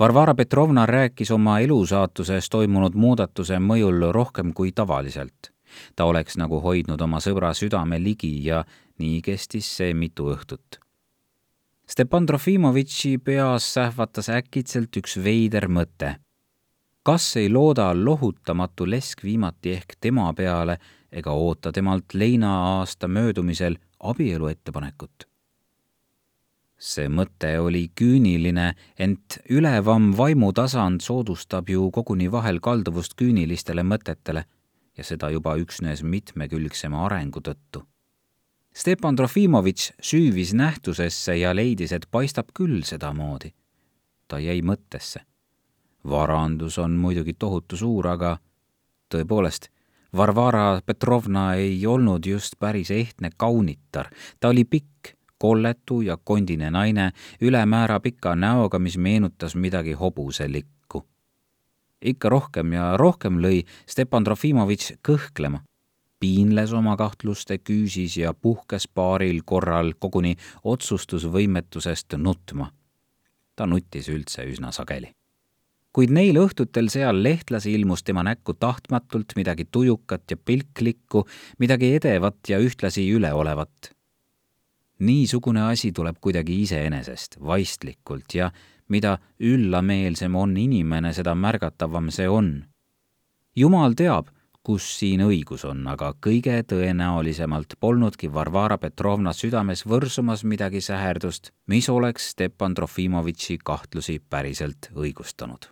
Varvara 0.00 0.34
Petrovna 0.34 0.86
rääkis 0.86 1.30
oma 1.30 1.58
elusaatuses 1.60 2.46
toimunud 2.48 2.94
muudatuse 2.96 3.58
mõjul 3.60 4.06
rohkem 4.12 4.54
kui 4.56 4.72
tavaliselt. 4.72 5.52
ta 5.96 6.04
oleks 6.04 6.36
nagu 6.40 6.60
hoidnud 6.60 7.00
oma 7.00 7.20
sõbra 7.20 7.52
südame 7.54 7.98
ligi 8.02 8.44
ja 8.44 8.64
nii 8.98 9.20
kestis 9.22 9.68
see 9.76 9.92
mitu 9.94 10.30
õhtut. 10.32 10.80
Stepan 11.86 12.26
Trofimovitši 12.26 13.18
peas 13.18 13.74
sähvatas 13.74 14.28
äkitselt 14.28 14.96
üks 14.96 15.20
veider 15.24 15.68
mõte. 15.68 16.16
kas 17.02 17.36
ei 17.36 17.50
looda 17.52 17.92
lohutamatu 18.04 18.90
lesk 18.90 19.22
viimati 19.22 19.72
ehk 19.72 19.96
tema 20.00 20.32
peale 20.32 20.78
ega 21.12 21.30
oota 21.30 21.72
temalt 21.72 22.14
leinaaasta 22.14 23.08
möödumisel 23.08 23.76
abielu 24.00 24.46
ettepanekut? 24.46 25.29
See 26.80 27.10
mõte 27.12 27.52
oli 27.60 27.90
küüniline, 27.94 28.72
ent 28.98 29.38
ülevam 29.52 30.10
vaimutasand 30.16 31.04
soodustab 31.04 31.68
ju 31.68 31.90
koguni 31.92 32.30
vahel 32.32 32.60
kalduvust 32.64 33.14
küünilistele 33.20 33.84
mõtetele 33.84 34.46
ja 34.96 35.04
seda 35.04 35.30
juba 35.30 35.56
üksnes 35.60 36.02
mitmekülgsema 36.02 37.04
arengu 37.06 37.44
tõttu. 37.44 37.84
Stepan 38.72 39.16
Trofimovitš 39.16 39.90
süüvis 40.00 40.54
nähtusesse 40.54 41.34
ja 41.36 41.52
leidis, 41.54 41.92
et 41.92 42.06
paistab 42.10 42.54
küll 42.54 42.82
sedamoodi. 42.82 43.52
ta 44.28 44.38
jäi 44.38 44.62
mõttesse. 44.62 45.20
varandus 46.04 46.78
on 46.78 46.90
muidugi 46.90 47.34
tohutu 47.34 47.76
suur, 47.76 48.06
aga 48.06 48.38
tõepoolest, 49.10 49.68
Varvara 50.16 50.80
Petrovna 50.86 51.54
ei 51.54 51.86
olnud 51.86 52.26
just 52.26 52.54
päris 52.58 52.90
ehtne 52.90 53.30
kaunitar, 53.36 54.10
ta 54.40 54.48
oli 54.48 54.64
pikk 54.64 55.14
kolletu 55.40 56.00
ja 56.00 56.18
kondine 56.24 56.70
naine 56.70 57.10
ülemäära 57.40 58.00
pika 58.00 58.34
näoga, 58.36 58.78
mis 58.78 58.98
meenutas 58.98 59.56
midagi 59.56 59.92
hobuselikku. 59.92 61.06
ikka 62.02 62.28
rohkem 62.28 62.72
ja 62.72 62.96
rohkem 62.96 63.38
lõi 63.40 63.64
Stepan 63.86 64.24
Trofimovitš 64.24 64.92
kõhklema. 65.08 65.60
piinles 66.20 66.72
oma 66.72 66.96
kahtluste 66.96 67.58
küüsis 67.58 68.16
ja 68.20 68.34
puhkes 68.34 68.88
paaril 68.88 69.40
korral 69.44 69.94
koguni 69.98 70.36
otsustusvõimetusest 70.64 72.16
nutma. 72.16 72.72
ta 73.56 73.66
nuttis 73.66 74.08
üldse 74.08 74.44
üsna 74.44 74.72
sageli 74.72 75.12
kuid 75.92 76.10
neil 76.10 76.36
õhtutel 76.36 76.88
seal 76.88 77.22
lehtlas 77.22 77.66
ilmus 77.66 78.02
tema 78.02 78.22
näkku 78.22 78.54
tahtmatult 78.54 79.32
midagi 79.36 79.64
tujukat 79.64 80.30
ja 80.30 80.36
pilklikku, 80.36 81.24
midagi 81.58 81.94
edevat 81.94 82.38
ja 82.48 82.58
ühtlasi 82.58 83.08
üleolevat 83.10 83.90
niisugune 85.00 85.62
asi 85.70 85.92
tuleb 85.92 86.18
kuidagi 86.20 86.60
iseenesest, 86.62 87.38
vaistlikult 87.40 88.34
ja 88.34 88.50
mida 88.88 89.18
üllameelsem 89.40 90.36
on 90.36 90.56
inimene, 90.56 91.12
seda 91.16 91.34
märgatavam 91.34 92.10
see 92.10 92.28
on. 92.28 92.52
jumal 93.56 93.96
teab, 93.96 94.28
kus 94.62 94.86
siin 94.98 95.24
õigus 95.24 95.64
on, 95.64 95.86
aga 95.88 96.12
kõige 96.26 96.60
tõenäolisemalt 96.68 97.78
polnudki 97.80 98.32
Varvara 98.32 98.78
Petrovna 98.78 99.32
südames 99.32 99.86
võrsumas 99.86 100.44
midagi 100.44 100.80
säherdust, 100.84 101.50
mis 101.66 101.88
oleks 101.88 102.30
Stepan 102.34 102.74
Trofimovitši 102.74 103.58
kahtlusi 103.64 104.20
päriselt 104.20 104.92
õigustanud 104.94 105.70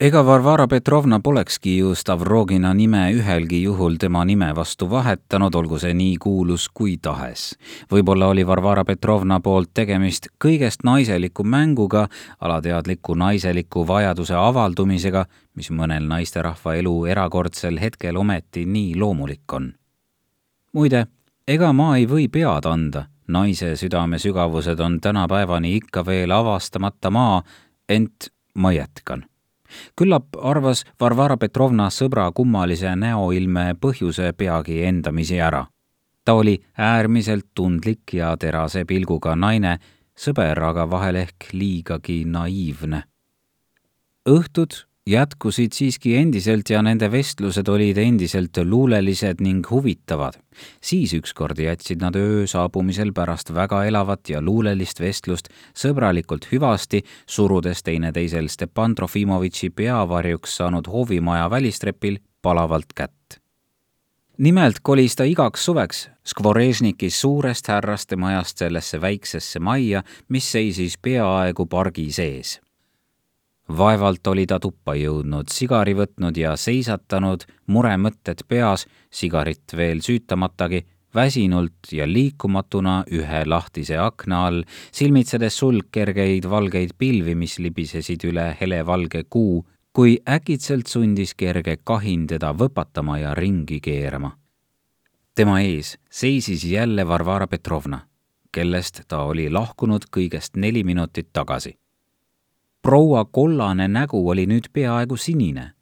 ega 0.00 0.26
Varvara 0.26 0.66
Petrovna 0.66 1.20
polekski 1.20 1.76
ju 1.76 1.94
Stavrogina 1.94 2.74
nime 2.74 3.12
ühelgi 3.16 3.62
juhul 3.62 3.94
tema 3.96 4.24
nime 4.24 4.50
vastu 4.54 4.90
vahetanud, 4.90 5.54
olgu 5.54 5.78
see 5.80 5.94
nii 5.96 6.16
kuulus 6.20 6.66
kui 6.68 6.98
tahes. 7.02 7.54
võib-olla 7.90 8.26
oli 8.28 8.44
Varvara 8.46 8.84
Petrovna 8.84 9.38
poolt 9.40 9.70
tegemist 9.74 10.28
kõigest 10.44 10.84
naiseliku 10.84 11.44
mänguga, 11.44 12.08
alateadliku 12.40 13.14
naiseliku 13.14 13.86
vajaduse 13.88 14.34
avaldumisega, 14.34 15.24
mis 15.54 15.70
mõnel 15.70 16.04
naisterahva 16.08 16.74
elu 16.74 17.06
erakordsel 17.06 17.80
hetkel 17.80 18.16
ometi 18.16 18.66
nii 18.66 18.98
loomulik 19.00 19.52
on. 19.52 19.72
muide, 20.72 21.06
ega 21.48 21.72
ma 21.72 21.96
ei 21.96 22.04
või 22.06 22.28
pead 22.28 22.66
anda, 22.66 23.06
naise 23.28 23.72
südame 23.76 24.18
sügavused 24.18 24.80
on 24.80 25.00
tänapäevani 25.00 25.74
ikka 25.76 26.04
veel 26.06 26.30
avastamata 26.30 27.10
maa, 27.10 27.40
ent 27.88 28.28
ma 28.54 28.72
jätkan 28.72 29.24
küllap 29.96 30.36
arvas 30.42 30.84
Varvara 31.00 31.36
Petrovna 31.36 31.88
sõbra 31.90 32.30
kummalise 32.32 32.96
näoilme 32.96 33.74
põhjuse 33.80 34.32
peagi 34.32 34.82
endamisi 34.84 35.40
ära. 35.40 35.66
ta 36.24 36.32
oli 36.32 36.58
äärmiselt 36.78 37.46
tundlik 37.54 38.12
ja 38.12 38.36
terase 38.36 38.84
pilguga 38.84 39.36
naine, 39.36 39.78
sõber 40.16 40.62
aga 40.62 40.90
vahel 40.90 41.16
ehk 41.16 41.52
liigagi 41.52 42.24
naiivne. 42.24 43.02
õhtud 44.28 44.86
jätkusid 45.06 45.72
siiski 45.72 46.16
endiselt 46.16 46.70
ja 46.70 46.80
nende 46.82 47.06
vestlused 47.10 47.68
olid 47.68 47.98
endiselt 47.98 48.58
luulelised 48.64 49.40
ning 49.40 49.70
huvitavad. 49.70 50.34
siis 50.82 51.14
ükskord 51.14 51.58
jätsid 51.58 52.00
nad 52.00 52.16
öö 52.16 52.46
saabumisel 52.46 53.12
pärast 53.12 53.54
väga 53.54 53.84
elavat 53.84 54.28
ja 54.28 54.42
luulelist 54.42 55.00
vestlust 55.00 55.48
sõbralikult 55.74 56.48
hüvasti, 56.52 57.04
surudes 57.26 57.82
teineteisel 57.82 58.48
Stepan 58.48 58.94
Trofimovitši 58.94 59.70
peavarjuks 59.70 60.56
saanud 60.56 60.86
hoovimaja 60.86 61.50
välistrepil 61.50 62.18
palavalt 62.42 62.92
kätt. 62.94 63.40
nimelt 64.38 64.80
kolis 64.82 65.16
ta 65.16 65.24
igaks 65.24 65.64
suveks 65.64 66.08
Skvorežnikis 66.26 67.20
suurest 67.20 67.68
härraste 67.68 68.16
majast 68.16 68.58
sellesse 68.58 69.00
väiksesse 69.00 69.60
majja, 69.60 70.02
mis 70.28 70.52
seisis 70.52 70.98
peaaegu 70.98 71.66
pargi 71.66 72.12
sees 72.12 72.65
vaevalt 73.68 74.26
oli 74.26 74.46
ta 74.46 74.58
tuppa 74.60 74.94
jõudnud, 74.94 75.50
sigari 75.50 75.94
võtnud 75.98 76.36
ja 76.38 76.56
seisatanud, 76.56 77.46
muremõtted 77.66 78.44
peas, 78.48 78.86
sigarit 79.10 79.74
veel 79.76 80.02
süütamatagi, 80.04 80.84
väsinult 81.16 81.92
ja 81.92 82.06
liikumatuna 82.06 83.04
ühe 83.12 83.44
lahtise 83.46 83.96
akna 83.98 84.46
all, 84.46 84.64
silmitsedes 84.92 85.58
sulgkergeid 85.58 86.48
valgeid 86.50 86.92
pilvi, 86.98 87.34
mis 87.34 87.58
libisesid 87.58 88.26
üle 88.28 88.50
helevalge 88.60 89.24
kuu, 89.30 89.64
kui 89.96 90.18
äkitselt 90.28 90.90
sundis 90.92 91.32
kerge 91.34 91.78
kahin 91.84 92.26
teda 92.28 92.52
võpatama 92.52 93.18
ja 93.22 93.34
ringi 93.34 93.80
keerama. 93.80 94.36
tema 95.34 95.60
ees 95.60 95.98
seisis 96.10 96.64
jälle 96.64 97.08
Varvara 97.08 97.46
Petrovna, 97.46 97.98
kellest 98.52 99.02
ta 99.08 99.22
oli 99.22 99.50
lahkunud 99.50 100.04
kõigest 100.16 100.56
neli 100.56 100.84
minutit 100.84 101.28
tagasi. 101.32 101.76
Proua 102.82 103.24
kollane 103.24 103.88
nägu 103.88 104.28
oli 104.28 104.46
nüüd 104.46 104.70
peaaegu 104.72 105.16
sinine 105.16 105.76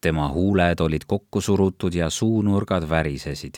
tema 0.00 0.28
huuled 0.28 0.80
olid 0.80 1.02
kokku 1.06 1.40
surutud 1.40 1.94
ja 1.94 2.10
suunurgad 2.10 2.88
värisesid. 2.88 3.54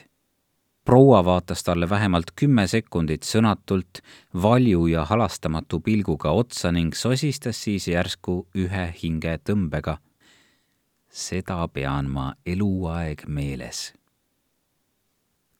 proua 0.84 1.24
vaatas 1.24 1.62
talle 1.64 1.88
vähemalt 1.90 2.30
kümme 2.36 2.66
sekundit 2.66 3.22
sõnatult, 3.22 4.02
valju 4.42 4.86
ja 4.86 5.04
halastamatu 5.04 5.80
pilguga 5.80 6.30
otsa 6.30 6.72
ning 6.72 6.94
sosistas 6.94 7.62
siis 7.64 7.88
järsku 7.88 8.46
ühe 8.56 8.94
hingetõmbega. 9.02 9.96
seda 11.08 11.68
pean 11.68 12.10
ma 12.10 12.34
eluaeg 12.46 13.22
meeles 13.26 13.92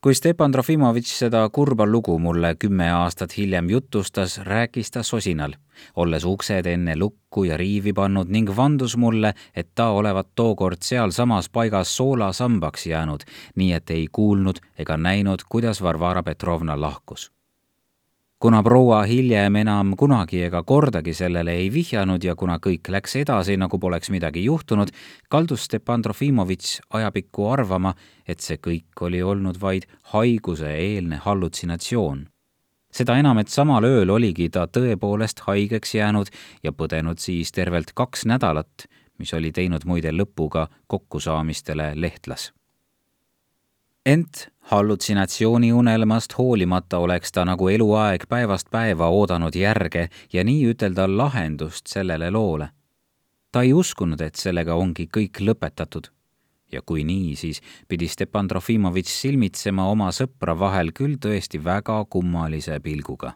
kui 0.02 0.16
Stepan 0.18 0.50
Trofimovitš 0.50 1.10
seda 1.20 1.40
kurba 1.54 1.84
lugu 1.86 2.16
mulle 2.18 2.56
kümme 2.58 2.88
aastat 2.90 3.36
hiljem 3.36 3.68
jutustas, 3.70 4.38
rääkis 4.48 4.90
ta 4.90 5.02
sosinal, 5.06 5.54
olles 5.94 6.24
uksed 6.26 6.66
enne 6.66 6.96
lukku 6.98 7.44
ja 7.46 7.56
riivi 7.56 7.92
pannud 7.94 8.32
ning 8.34 8.50
vandus 8.56 8.96
mulle, 8.96 9.34
et 9.54 9.68
ta 9.74 9.92
olevat 9.94 10.32
tookord 10.34 10.82
sealsamas 10.82 11.48
paigas 11.48 11.96
soolasambaks 11.96 12.86
jäänud, 12.86 13.22
nii 13.54 13.72
et 13.78 13.94
ei 13.94 14.08
kuulnud 14.12 14.58
ega 14.78 14.96
näinud, 14.96 15.46
kuidas 15.48 15.82
Varvara 15.82 16.22
Petrovna 16.22 16.80
lahkus 16.80 17.30
kuna 18.42 18.62
proua 18.62 19.04
hiljem 19.06 19.56
enam 19.60 19.92
kunagi 19.94 20.40
ega 20.42 20.64
kordagi 20.66 21.12
sellele 21.14 21.52
ei 21.60 21.68
vihjanud 21.70 22.24
ja 22.26 22.34
kuna 22.34 22.56
kõik 22.58 22.88
läks 22.90 23.14
edasi, 23.20 23.54
nagu 23.56 23.78
poleks 23.78 24.10
midagi 24.10 24.42
juhtunud, 24.42 24.90
kaldus 25.30 25.68
Stepan 25.68 26.02
Trofimovitš 26.02 26.80
ajapikku 26.98 27.46
arvama, 27.52 27.92
et 28.26 28.42
see 28.42 28.58
kõik 28.58 29.04
oli 29.06 29.20
olnud 29.22 29.60
vaid 29.62 29.86
haiguse-eelne 30.14 31.20
hallutsinatsioon. 31.22 32.24
seda 32.92 33.16
enam, 33.16 33.38
et 33.38 33.48
samal 33.48 33.84
ööl 33.84 34.10
oligi 34.10 34.48
ta 34.50 34.66
tõepoolest 34.66 35.44
haigeks 35.46 35.94
jäänud 35.94 36.32
ja 36.62 36.72
põdenud 36.72 37.22
siis 37.22 37.52
tervelt 37.52 37.94
kaks 37.94 38.26
nädalat, 38.26 38.88
mis 39.18 39.34
oli 39.34 39.52
teinud 39.52 39.86
muide 39.86 40.10
lõpu 40.10 40.48
ka 40.48 40.66
kokkusaamistele 40.86 41.92
Lehtlas 41.94 42.50
ent 44.06 44.48
hallutsinatsiooniunelmast 44.60 46.38
hoolimata 46.38 46.98
oleks 46.98 47.32
ta 47.32 47.44
nagu 47.44 47.68
eluaeg 47.68 48.24
päevast 48.28 48.70
päeva 48.70 49.08
oodanud 49.08 49.54
järge 49.54 50.08
ja 50.32 50.44
nii 50.44 50.72
ütelda 50.72 51.06
lahendust 51.16 51.86
sellele 51.86 52.30
loole. 52.30 52.68
ta 53.52 53.62
ei 53.62 53.72
uskunud, 53.72 54.20
et 54.20 54.34
sellega 54.34 54.74
ongi 54.74 55.08
kõik 55.16 55.40
lõpetatud. 55.40 56.10
ja 56.72 56.82
kui 56.82 57.04
nii, 57.04 57.36
siis 57.36 57.60
pidi 57.88 58.08
Stepan 58.08 58.48
Trofimovitš 58.48 59.20
silmitsema 59.20 59.86
oma 59.86 60.08
sõpra 60.10 60.58
vahel 60.58 60.92
küll 60.92 61.16
tõesti 61.16 61.64
väga 61.64 62.04
kummalise 62.04 62.80
pilguga. 62.80 63.32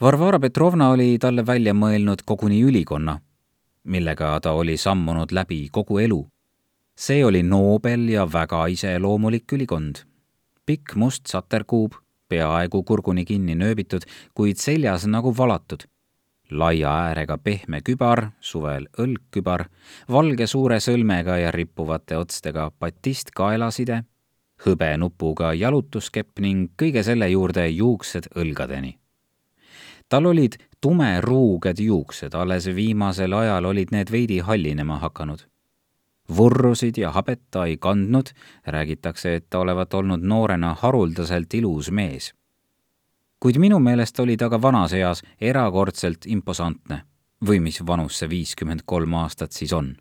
Varvara 0.00 0.38
Petrovna 0.38 0.90
oli 0.90 1.18
talle 1.18 1.46
välja 1.46 1.74
mõelnud 1.74 2.22
koguni 2.24 2.62
ülikonna, 2.62 3.20
millega 3.84 4.40
ta 4.40 4.52
oli 4.52 4.76
sammunud 4.76 5.32
läbi 5.32 5.68
kogu 5.72 5.98
elu 5.98 6.26
see 6.98 7.24
oli 7.24 7.42
noobel 7.46 8.08
ja 8.10 8.26
väga 8.26 8.66
iseloomulik 8.66 9.52
ülikond. 9.52 10.02
pikk 10.66 10.96
must 10.96 11.26
saterkuub, 11.26 11.92
peaaegu 12.28 12.82
kurguni 12.82 13.24
kinni 13.24 13.54
nööbitud, 13.54 14.02
kuid 14.34 14.56
seljas 14.56 15.06
nagu 15.06 15.34
valatud. 15.36 15.86
laia 16.50 16.90
äärega 16.90 17.38
pehme 17.38 17.80
kübar, 17.80 18.30
suvel 18.40 18.88
õlgkübar, 18.98 19.64
valge 20.08 20.46
suure 20.46 20.80
sõlmega 20.80 21.36
ja 21.38 21.50
rippuvate 21.50 22.16
otstega 22.16 22.70
batist 22.80 23.30
kaelaside, 23.30 24.02
hõbenupuga 24.66 25.52
jalutuskepp 25.54 26.40
ning 26.40 26.72
kõige 26.82 27.02
selle 27.02 27.28
juurde 27.30 27.68
juuksed 27.68 28.32
õlgadeni 28.34 28.98
tal 30.08 30.26
olid 30.26 30.56
tumeruuged 30.80 31.78
juuksed, 31.78 32.34
alles 32.34 32.66
viimasel 32.74 33.32
ajal 33.32 33.64
olid 33.64 33.92
need 33.92 34.10
veidi 34.10 34.38
hallinema 34.40 34.96
hakanud 34.98 35.44
vurrusid 36.36 36.98
ja 36.98 37.10
habet 37.10 37.40
ta 37.50 37.64
ei 37.66 37.76
kandnud, 37.76 38.30
räägitakse, 38.66 39.34
et 39.34 39.46
ta 39.50 39.58
olevat 39.58 39.94
olnud 39.94 40.22
noorena 40.22 40.74
haruldaselt 40.80 41.54
ilus 41.54 41.90
mees. 41.90 42.34
kuid 43.40 43.58
minu 43.58 43.78
meelest 43.78 44.18
oli 44.20 44.36
ta 44.36 44.48
ka 44.50 44.62
vanas 44.62 44.92
eas 44.92 45.22
erakordselt 45.40 46.26
imposantne 46.26 47.02
või 47.46 47.60
mis 47.60 47.86
vanus 47.86 48.18
see 48.18 48.28
viiskümmend 48.28 48.82
kolm 48.84 49.14
aastat 49.14 49.52
siis 49.52 49.72
on. 49.72 49.96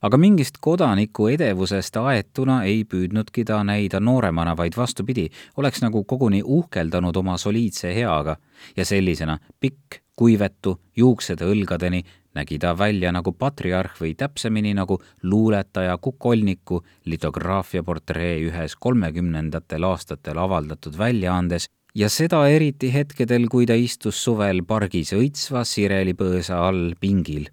Aga 0.00 0.16
mingist 0.16 0.58
kodaniku 0.60 1.28
edevusest 1.28 1.96
aetuna 2.00 2.62
ei 2.68 2.84
püüdnudki 2.88 3.44
ta 3.44 3.60
näida 3.64 4.00
nooremana, 4.00 4.56
vaid 4.56 4.76
vastupidi, 4.76 5.28
oleks 5.56 5.82
nagu 5.84 6.04
koguni 6.04 6.42
uhkeldanud 6.44 7.16
oma 7.16 7.36
soliidse 7.38 7.94
heaga 7.94 8.36
ja 8.76 8.84
sellisena 8.84 9.38
pikk, 9.60 10.00
kuivetu, 10.16 10.76
juuksed 10.96 11.40
õlgadeni, 11.44 12.02
nägi 12.36 12.58
ta 12.60 12.74
välja 12.78 13.12
nagu 13.12 13.32
patriarh 13.32 13.96
või 14.00 14.14
täpsemini 14.14 14.74
nagu 14.76 15.00
luuletaja 15.22 15.96
Kukolniku 15.98 16.82
litograafia 17.04 17.82
portree 17.82 18.38
ühes 18.46 18.76
kolmekümnendatel 18.76 19.84
aastatel 19.88 20.38
avaldatud 20.38 20.98
väljaandes 20.98 21.68
ja 21.94 22.08
seda 22.08 22.44
eriti 22.48 22.92
hetkedel, 22.94 23.48
kui 23.48 23.66
ta 23.66 23.74
istus 23.74 24.20
suvel 24.24 24.62
pargis 24.66 25.14
õitsva 25.16 25.64
sirelipõõsa 25.66 26.60
all 26.68 26.94
pingil. 27.00 27.48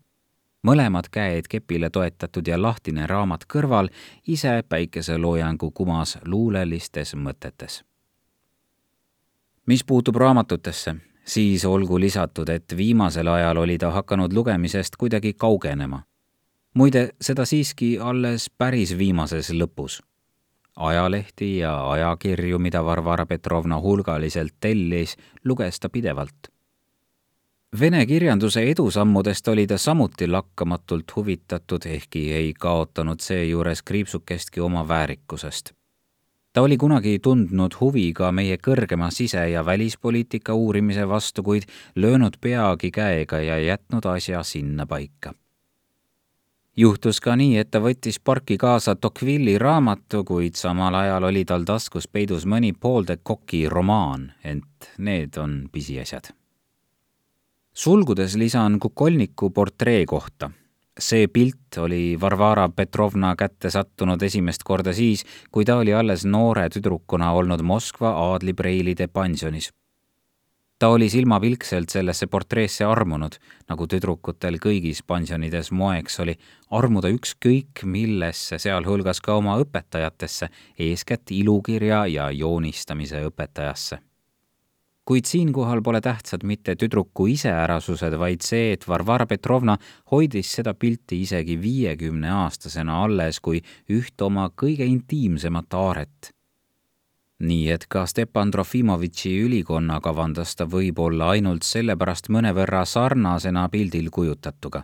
Mõlemad 0.67 1.07
käed 1.11 1.47
kepile 1.49 1.89
toetatud 1.89 2.47
ja 2.47 2.57
lahtine 2.61 3.07
raamat 3.07 3.45
kõrval, 3.53 3.89
ise 4.27 4.63
päikeseloojangu 4.69 5.71
kumas 5.71 6.17
luulelistes 6.25 7.15
mõtetes. 7.15 7.83
mis 9.67 9.83
puutub 9.83 10.15
raamatutesse, 10.15 10.95
siis 11.27 11.65
olgu 11.65 11.99
lisatud, 11.99 12.49
et 12.49 12.77
viimasel 12.77 13.27
ajal 13.27 13.57
oli 13.57 13.77
ta 13.77 13.91
hakanud 13.91 14.33
lugemisest 14.33 14.95
kuidagi 14.95 15.33
kaugenema. 15.33 16.03
muide, 16.73 17.09
seda 17.21 17.45
siiski 17.45 17.99
alles 17.99 18.49
päris 18.49 18.97
viimases 18.97 19.49
lõpus. 19.49 20.01
ajalehti 20.75 21.57
ja 21.57 21.91
ajakirju, 21.91 22.59
mida 22.59 22.85
Varvara 22.85 23.25
Petrovna 23.25 23.79
hulgaliselt 23.81 24.53
tellis, 24.59 25.17
luges 25.43 25.79
ta 25.79 25.89
pidevalt. 25.89 26.56
Vene 27.79 28.05
kirjanduse 28.05 28.63
edusammudest 28.71 29.47
oli 29.47 29.67
ta 29.67 29.77
samuti 29.77 30.27
lakkamatult 30.27 31.15
huvitatud, 31.15 31.85
ehkki 31.85 32.33
ei 32.33 32.53
kaotanud 32.53 33.19
seejuures 33.19 33.83
kriipsukestki 33.83 34.59
oma 34.59 34.87
väärikusest 34.87 35.77
ta 36.57 36.61
oli 36.61 36.77
kunagi 36.77 37.19
tundnud 37.19 37.75
huvi 37.79 38.13
ka 38.17 38.31
meie 38.31 38.55
kõrgema 38.57 39.11
sise- 39.13 39.49
ja 39.49 39.65
välispoliitika 39.65 40.53
uurimise 40.53 41.07
vastu, 41.07 41.43
kuid 41.43 41.67
löönud 41.95 42.39
peagi 42.41 42.89
käega 42.91 43.41
ja 43.41 43.59
jätnud 43.59 44.05
asja 44.05 44.43
sinnapaika. 44.43 45.33
juhtus 46.77 47.21
ka 47.21 47.35
nii, 47.35 47.57
et 47.57 47.71
ta 47.71 47.79
võttis 47.79 48.17
parki 48.23 48.57
kaasa 48.57 48.95
Tocquevilli 48.95 49.57
raamatu, 49.57 50.23
kuid 50.23 50.55
samal 50.55 50.95
ajal 50.95 51.23
oli 51.23 51.45
tal 51.45 51.63
taskus 51.63 52.07
peidus 52.07 52.45
mõni 52.45 52.73
Paul 52.79 53.03
de 53.07 53.17
Koki 53.23 53.69
romaan, 53.69 54.33
ent 54.43 54.89
need 54.97 55.37
on 55.37 55.69
pisiasjad. 55.71 56.33
Sulgudes 57.77 58.35
lisan 58.35 58.79
Kukolniku 58.79 59.49
portree 59.53 60.05
kohta 60.05 60.49
see 60.99 61.27
pilt 61.27 61.77
oli 61.77 62.17
Varvara 62.21 62.69
Petrovna 62.69 63.35
kätte 63.37 63.69
sattunud 63.69 64.21
esimest 64.25 64.63
korda 64.65 64.93
siis, 64.97 65.21
kui 65.51 65.65
ta 65.65 65.75
oli 65.77 65.93
alles 65.93 66.25
noore 66.25 66.63
tüdrukuna 66.73 67.31
olnud 67.37 67.61
Moskva 67.61 68.15
aadlipreilide 68.23 69.07
pensionis. 69.07 69.69
ta 70.79 70.87
oli 70.87 71.09
silmapilkselt 71.09 71.89
sellesse 71.89 72.27
portreesse 72.27 72.85
armunud, 72.85 73.37
nagu 73.69 73.87
tüdrukutel 73.87 74.57
kõigis 74.65 75.03
pensionides 75.05 75.71
moeks 75.71 76.19
oli, 76.25 76.37
armuda 76.71 77.13
ükskõik 77.13 77.85
millesse, 77.85 78.57
sealhulgas 78.57 79.21
ka 79.21 79.37
oma 79.37 79.57
õpetajatesse, 79.61 80.49
eeskätt 80.79 81.31
ilukirja 81.31 82.05
ja 82.07 82.31
joonistamise 82.31 83.21
õpetajasse 83.29 84.01
kuid 85.07 85.25
siinkohal 85.25 85.81
pole 85.81 86.01
tähtsad 86.01 86.43
mitte 86.43 86.75
tüdruku 86.75 87.29
iseärasused, 87.31 88.17
vaid 88.19 88.43
see, 88.43 88.73
et 88.75 88.87
Varvara 88.87 89.25
Petrovna 89.25 89.77
hoidis 90.11 90.51
seda 90.59 90.73
pilti 90.73 91.21
isegi 91.23 91.55
viiekümneaastasena 91.61 93.03
alles 93.03 93.39
kui 93.39 93.61
üht 93.89 94.21
oma 94.21 94.49
kõige 94.63 94.85
intiimsemat 94.85 95.73
aaret. 95.73 96.33
nii 97.39 97.69
et 97.71 97.83
ka 97.85 98.05
Stepan 98.09 98.51
Trofimovitši 98.51 99.31
ülikonna 99.45 99.99
kavandas 100.01 100.55
ta 100.55 100.65
võib-olla 100.65 101.29
ainult 101.35 101.63
sellepärast 101.63 102.31
mõnevõrra 102.33 102.85
sarnasena 102.85 103.69
pildil 103.69 104.09
kujutatuga. 104.11 104.83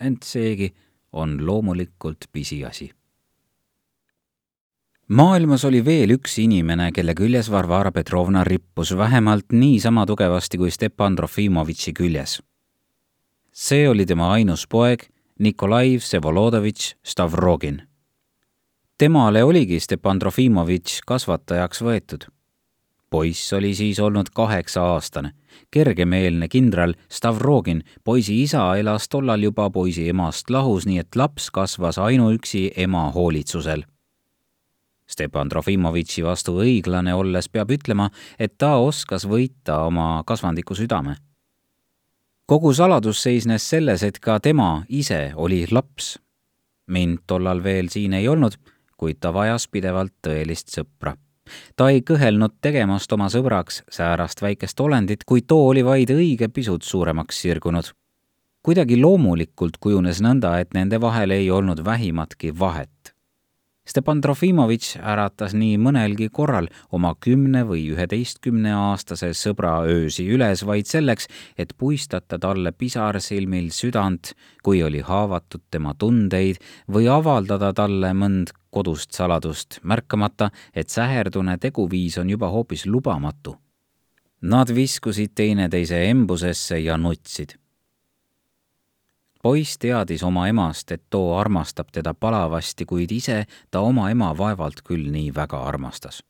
ent 0.00 0.22
seegi 0.22 0.74
on 1.12 1.46
loomulikult 1.46 2.30
pisiasi 2.32 2.97
maailmas 5.08 5.64
oli 5.64 5.80
veel 5.84 6.12
üks 6.18 6.36
inimene, 6.42 6.90
kelle 6.92 7.14
küljes 7.16 7.48
Varvara 7.50 7.92
Petrovna 7.92 8.42
rippus 8.44 8.92
vähemalt 8.96 9.52
niisama 9.52 10.04
tugevasti 10.06 10.58
kui 10.58 10.70
Stepan 10.70 11.16
Trofimovitši 11.16 11.92
küljes. 11.92 12.42
see 13.52 13.88
oli 13.88 14.06
tema 14.06 14.32
ainus 14.32 14.66
poeg, 14.66 15.02
Nikolai 15.38 15.96
Vsevolodovitš 15.98 16.94
Stavrogin. 17.02 17.82
temale 18.98 19.44
oligi 19.44 19.80
Stepan 19.80 20.18
Trofimovitš 20.18 21.00
kasvatajaks 21.06 21.82
võetud. 21.82 22.28
poiss 23.10 23.52
oli 23.52 23.74
siis 23.74 23.98
olnud 24.00 24.28
kaheksa-aastane. 24.34 25.32
kergemeelne 25.70 26.48
kindral 26.48 26.94
Stavrogin, 27.08 27.82
poisi 28.04 28.42
isa, 28.42 28.76
elas 28.76 29.08
tollal 29.08 29.42
juba 29.42 29.70
poisi 29.70 30.08
emast 30.08 30.50
lahus, 30.50 30.86
nii 30.86 30.98
et 30.98 31.16
laps 31.16 31.50
kasvas 31.50 31.98
ainuüksi 31.98 32.72
ema 32.76 33.10
hoolitsusel 33.10 33.84
Stepan 35.08 35.48
Trofimovitši 35.48 36.22
vastu 36.24 36.58
õiglane 36.60 37.14
olles 37.16 37.48
peab 37.48 37.70
ütlema, 37.72 38.10
et 38.38 38.58
ta 38.60 38.74
oskas 38.76 39.24
võita 39.24 39.80
oma 39.86 40.22
kasvandiku 40.26 40.76
südame. 40.76 41.16
kogu 42.46 42.72
saladus 42.72 43.22
seisnes 43.22 43.68
selles, 43.68 44.02
et 44.02 44.18
ka 44.18 44.38
tema 44.40 44.84
ise 44.88 45.32
oli 45.36 45.66
laps. 45.70 46.18
mind 46.86 47.18
tollal 47.26 47.62
veel 47.62 47.88
siin 47.88 48.12
ei 48.12 48.28
olnud, 48.28 48.52
kuid 48.96 49.16
ta 49.20 49.32
vajas 49.32 49.68
pidevalt 49.68 50.12
tõelist 50.26 50.68
sõpra. 50.76 51.16
ta 51.76 51.88
ei 51.88 52.02
kõhelnud 52.02 52.60
tegemast 52.60 53.12
oma 53.12 53.28
sõbraks 53.28 53.82
säärast 53.90 54.42
väikest 54.42 54.80
olendit, 54.80 55.24
kuid 55.24 55.46
too 55.46 55.68
oli 55.68 55.84
vaid 55.84 56.10
õige 56.10 56.48
pisut 56.48 56.82
suuremaks 56.82 57.40
sirgunud. 57.40 57.92
kuidagi 58.62 59.00
loomulikult 59.00 59.76
kujunes 59.80 60.20
nõnda, 60.20 60.60
et 60.60 60.74
nende 60.74 61.00
vahel 61.00 61.30
ei 61.30 61.50
olnud 61.50 61.84
vähimatki 61.84 62.58
vahet 62.58 63.17
Stepan 63.88 64.20
Trofimovitš 64.20 64.98
äratas 65.00 65.54
nii 65.56 65.78
mõnelgi 65.80 66.26
korral 66.34 66.66
oma 66.92 67.14
kümne 67.24 67.62
või 67.64 67.86
üheteistkümne 67.94 68.74
aastase 68.76 69.30
sõbra 69.32 69.78
öösi 69.88 70.26
üles 70.28 70.60
vaid 70.68 70.90
selleks, 70.90 71.24
et 71.56 71.72
puistata 71.78 72.36
talle 72.38 72.74
pisarsilmil 72.76 73.70
südant, 73.72 74.34
kui 74.62 74.82
oli 74.84 75.00
haavatud 75.00 75.64
tema 75.72 75.94
tundeid 75.96 76.60
või 76.92 77.08
avaldada 77.08 77.72
talle 77.72 78.12
mõnd 78.12 78.52
kodust 78.68 79.16
saladust, 79.16 79.80
märkamata, 79.82 80.50
et 80.74 80.92
säherdune 80.92 81.56
teguviis 81.56 82.18
on 82.20 82.28
juba 82.28 82.52
hoopis 82.52 82.84
lubamatu. 82.86 83.56
Nad 84.42 84.68
viskusid 84.68 85.32
teineteise 85.34 86.04
embusesse 86.10 86.76
ja 86.78 87.00
nutsid 87.00 87.56
poiss 89.48 89.78
teadis 89.80 90.22
oma 90.22 90.44
emast, 90.50 90.90
et 90.92 91.02
too 91.10 91.32
armastab 91.40 91.88
teda 91.92 92.12
palavasti, 92.14 92.84
kuid 92.84 93.12
ise 93.16 93.46
ta 93.70 93.80
oma 93.80 94.10
ema 94.12 94.34
vaevalt 94.36 94.82
küll 94.84 95.06
nii 95.12 95.30
väga 95.34 95.62
armastas. 95.70 96.20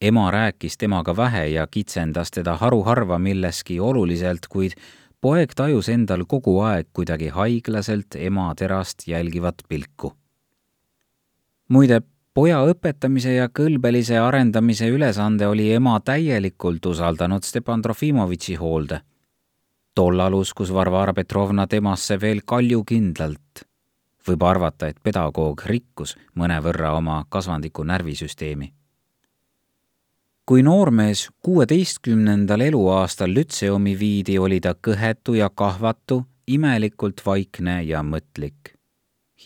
ema 0.00 0.30
rääkis 0.30 0.76
temaga 0.78 1.16
vähe 1.16 1.46
ja 1.46 1.66
kitsendas 1.66 2.30
teda 2.30 2.56
haruharva 2.56 3.18
milleski 3.18 3.80
oluliselt, 3.80 4.46
kuid 4.48 4.76
poeg 5.20 5.54
tajus 5.56 5.88
endal 5.88 6.22
kogu 6.28 6.60
aeg 6.60 6.86
kuidagi 6.92 7.28
haiglaselt 7.28 8.16
ema 8.16 8.54
terast 8.54 9.08
jälgivat 9.08 9.64
pilku. 9.68 10.12
muide, 11.68 12.00
poja 12.34 12.60
õpetamise 12.62 13.34
ja 13.34 13.48
kõlbelise 13.48 14.20
arendamise 14.20 14.88
ülesande 14.88 15.46
oli 15.46 15.72
ema 15.72 16.00
täielikult 16.00 16.86
usaldanud 16.86 17.42
Stepan 17.42 17.82
Trofimovitši 17.82 18.54
hoolde 18.54 19.00
tollal 19.94 20.34
uskus 20.34 20.72
Varvara 20.74 21.12
Petrovna 21.12 21.66
temasse 21.66 22.20
veel 22.20 22.40
kaljukindlalt. 22.44 23.64
võib 24.28 24.42
arvata, 24.42 24.88
et 24.88 24.96
pedagoog 25.04 25.62
rikkus 25.68 26.14
mõnevõrra 26.40 26.94
oma 26.96 27.24
kasvandiku 27.28 27.84
närvisüsteemi. 27.84 28.72
kui 30.46 30.62
noormees 30.62 31.28
kuueteistkümnendal 31.42 32.60
eluaastal 32.60 33.34
lütseumi 33.34 33.98
viidi, 33.98 34.38
oli 34.38 34.60
ta 34.60 34.74
kõhetu 34.74 35.34
ja 35.34 35.50
kahvatu, 35.50 36.24
imelikult 36.46 37.26
vaikne 37.26 37.82
ja 37.82 38.02
mõtlik. 38.02 38.74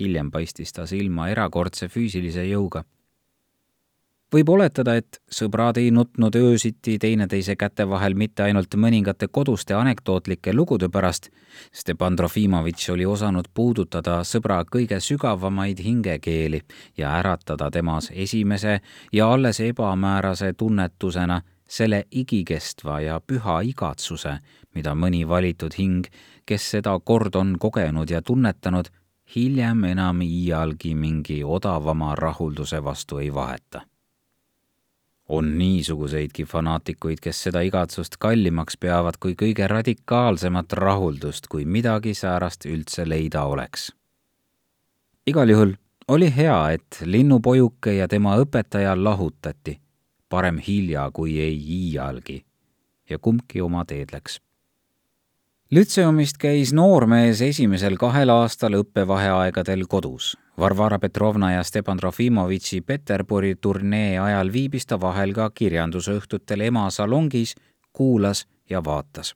hiljem 0.01 0.31
paistis 0.31 0.73
ta 0.73 0.87
silma 0.87 1.29
erakordse 1.29 1.89
füüsilise 1.89 2.45
jõuga 2.45 2.85
võib 4.33 4.49
oletada, 4.53 4.95
et 4.99 5.21
sõbrad 5.33 5.79
ei 5.81 5.91
nutnud 5.91 6.37
öösiti 6.37 6.99
teineteise 7.01 7.57
käte 7.57 7.89
vahel 7.89 8.15
mitte 8.15 8.43
ainult 8.45 8.75
mõningate 8.77 9.29
koduste 9.33 9.75
anekdootlike 9.75 10.53
lugude 10.53 10.89
pärast, 10.93 11.31
Stepan 11.73 12.17
Trofimovitš 12.17 12.91
oli 12.95 13.07
osanud 13.07 13.49
puudutada 13.55 14.21
sõbra 14.25 14.61
kõige 14.69 15.01
sügavamaid 15.01 15.81
hingekeeli 15.85 16.63
ja 16.97 17.17
äratada 17.19 17.71
temas 17.71 18.13
esimese 18.15 18.81
ja 19.13 19.33
alles 19.33 19.61
ebamäärase 19.61 20.53
tunnetusena 20.53 21.43
selle 21.69 22.05
igikestva 22.11 23.01
ja 23.01 23.21
püha 23.21 23.61
igatsuse, 23.65 24.39
mida 24.75 24.95
mõni 24.95 25.25
valitud 25.29 25.75
hing, 25.79 26.07
kes 26.47 26.71
seda 26.77 26.97
kord 27.05 27.37
on 27.37 27.57
kogenud 27.61 28.11
ja 28.11 28.23
tunnetanud, 28.23 28.89
hiljem 29.35 29.85
enam 29.85 30.23
iialgi 30.25 30.95
mingi 30.95 31.43
odavama 31.45 32.15
rahulduse 32.15 32.85
vastu 32.85 33.19
ei 33.19 33.35
vaheta 33.35 33.85
on 35.29 35.59
niisuguseidki 35.59 36.45
fanaatikuid, 36.45 37.19
kes 37.23 37.43
seda 37.43 37.61
igatsust 37.61 38.17
kallimaks 38.19 38.77
peavad 38.81 39.19
kui 39.21 39.35
kõige 39.35 39.69
radikaalsemat 39.69 40.73
rahuldust, 40.73 41.47
kui 41.49 41.65
midagi 41.65 42.15
säärast 42.15 42.67
üldse 42.67 43.09
leida 43.09 43.45
oleks. 43.45 43.93
igal 45.27 45.49
juhul 45.49 45.75
oli 46.09 46.33
hea, 46.37 46.71
et 46.71 47.03
linnupojuke 47.05 47.93
ja 47.93 48.09
tema 48.09 48.37
õpetaja 48.41 48.97
lahutati, 49.05 49.81
parem 50.29 50.59
hilja 50.59 51.11
kui 51.13 51.41
ei 51.41 51.57
iialgi, 51.57 52.45
ja 53.11 53.19
kumbki 53.19 53.61
oma 53.61 53.85
teed 53.85 54.13
läks 54.13 54.41
Lütseumist 55.69 56.39
käis 56.41 56.71
noormees 56.73 57.43
esimesel 57.45 57.99
kahel 58.01 58.31
aastal 58.33 58.73
õppevaheaegadel 58.79 59.83
kodus. 59.85 60.31
Varvara 60.59 60.99
Petrovna 60.99 61.53
ja 61.53 61.63
Stepan 61.63 61.97
Trofimovitši 61.97 62.81
Peterburi 62.81 63.55
turnee 63.61 64.19
ajal 64.19 64.53
viibis 64.53 64.87
ta 64.87 64.97
vahel 65.01 65.31
ka 65.35 65.51
kirjandusõhtutel 65.55 66.65
ema 66.67 66.89
salongis, 66.91 67.55
kuulas 67.93 68.47
ja 68.71 68.85
vaatas. 68.85 69.35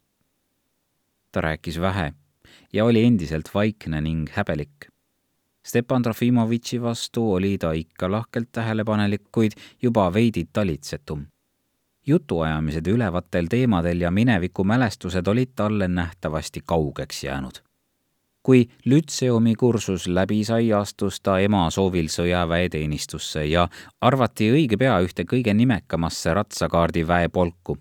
ta 1.33 1.41
rääkis 1.41 1.81
vähe 1.81 2.13
ja 2.73 2.85
oli 2.85 3.05
endiselt 3.05 3.55
vaikne 3.55 4.01
ning 4.01 4.29
häbelik. 4.31 4.89
Stepan 5.67 6.03
Trofimovitši 6.03 6.83
vastu 6.83 7.33
oli 7.33 7.59
ta 7.59 7.73
ikka 7.73 8.11
lahkelt 8.11 8.49
tähelepanelik, 8.53 9.23
kuid 9.33 9.53
juba 9.83 10.13
veidi 10.15 10.45
talitsetum 10.53 11.27
jutuajamised 12.07 12.87
ülevatel 12.87 13.47
teemadel 13.47 14.01
ja 14.01 14.11
minevikumälestused 14.11 15.27
olid 15.27 15.53
talle 15.57 15.89
nähtavasti 15.89 16.61
kaugeks 16.67 17.25
jäänud. 17.25 17.72
Kui 18.43 18.69
lütseumi 18.85 19.55
kursus 19.55 20.07
läbi 20.07 20.45
sai, 20.45 20.73
astus 20.73 21.21
ta 21.21 21.39
ema 21.41 21.71
soovil 21.71 22.11
sõjaväeteenistusse 22.11 23.45
ja 23.47 23.69
arvati 24.01 24.51
õige 24.53 24.79
pea 24.79 24.99
ühte 25.05 25.25
kõige 25.25 25.55
nimekamasse 25.55 26.35
ratsakaardi 26.35 27.07
väepolku. 27.09 27.79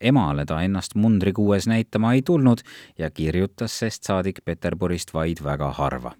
emale 0.00 0.44
ta 0.46 0.62
ennast 0.62 0.94
mundrikuues 0.94 1.66
näitama 1.66 2.12
ei 2.14 2.22
tulnud 2.22 2.60
ja 2.98 3.10
kirjutas 3.10 3.78
sest 3.78 4.04
saadik 4.04 4.44
Peterburist 4.44 5.14
vaid 5.14 5.42
väga 5.44 5.72
harva 5.72 6.14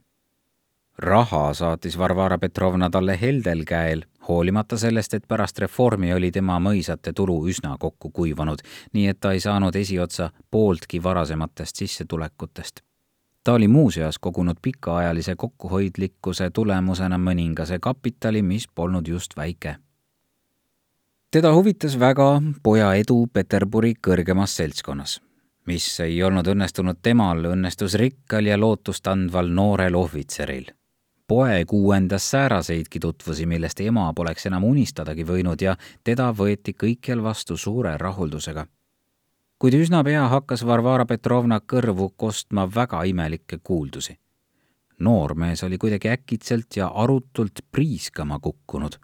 raha 0.99 1.55
saatis 1.55 1.99
Varvara 1.99 2.38
Petrovna 2.38 2.90
talle 2.90 3.18
heldel 3.21 3.64
käel, 3.64 4.03
hoolimata 4.29 4.79
sellest, 4.79 5.14
et 5.14 5.29
pärast 5.29 5.59
reformi 5.59 6.12
oli 6.14 6.31
tema 6.31 6.59
mõisate 6.59 7.12
tulu 7.14 7.38
üsna 7.49 7.77
kokku 7.79 8.11
kuivanud, 8.11 8.62
nii 8.92 9.07
et 9.07 9.21
ta 9.21 9.33
ei 9.33 9.40
saanud 9.40 9.77
esiotsa 9.77 10.31
pooltki 10.51 11.03
varasematest 11.03 11.77
sissetulekutest. 11.77 12.88
Ta 13.44 13.53
oli 13.53 13.68
muuseas 13.68 14.18
kogunud 14.18 14.57
pikaajalise 14.62 15.37
kokkuhoidlikkuse 15.37 16.51
tulemusena 16.51 17.18
mõningase 17.18 17.79
kapitali, 17.81 18.42
mis 18.42 18.68
polnud 18.74 19.09
just 19.09 19.37
väike. 19.37 19.77
teda 21.31 21.55
huvitas 21.55 21.98
väga 22.01 22.42
poja 22.62 22.94
edu 22.94 23.27
Peterburi 23.33 23.94
kõrgemas 24.07 24.57
seltskonnas 24.57 25.20
mis 25.66 26.01
ei 26.01 26.22
olnud 26.22 26.46
õnnestunud 26.48 26.96
temal, 27.03 27.44
õnnestus 27.44 27.94
rikkal 27.94 28.46
ja 28.46 28.57
lootustandval 28.61 29.48
noorel 29.53 29.94
ohvitseril 29.94 30.72
poeg 31.29 31.72
uuendas 31.72 32.31
sääraseidki 32.31 33.01
tutvusi, 33.01 33.46
millest 33.46 33.81
ema 33.81 34.07
poleks 34.16 34.46
enam 34.48 34.64
unistadagi 34.64 35.27
võinud 35.29 35.61
ja 35.61 35.77
teda 36.05 36.31
võeti 36.33 36.72
kõikjal 36.72 37.22
vastu 37.22 37.57
suure 37.57 37.96
rahuldusega. 38.01 38.64
Kuid 39.59 39.75
üsna 39.75 40.05
pea 40.05 40.29
hakkas 40.29 40.64
Varvara 40.66 41.07
Petrovna 41.07 41.61
kõrvu 41.61 42.12
kostma 42.16 42.68
väga 42.75 43.03
imelikke 43.05 43.59
kuuldusi. 43.62 44.18
noormees 44.99 45.62
oli 45.62 45.79
kuidagi 45.79 46.09
äkitselt 46.09 46.77
ja 46.77 46.88
arutult 46.88 47.61
priiskama 47.73 48.38
kukkunud 48.38 48.99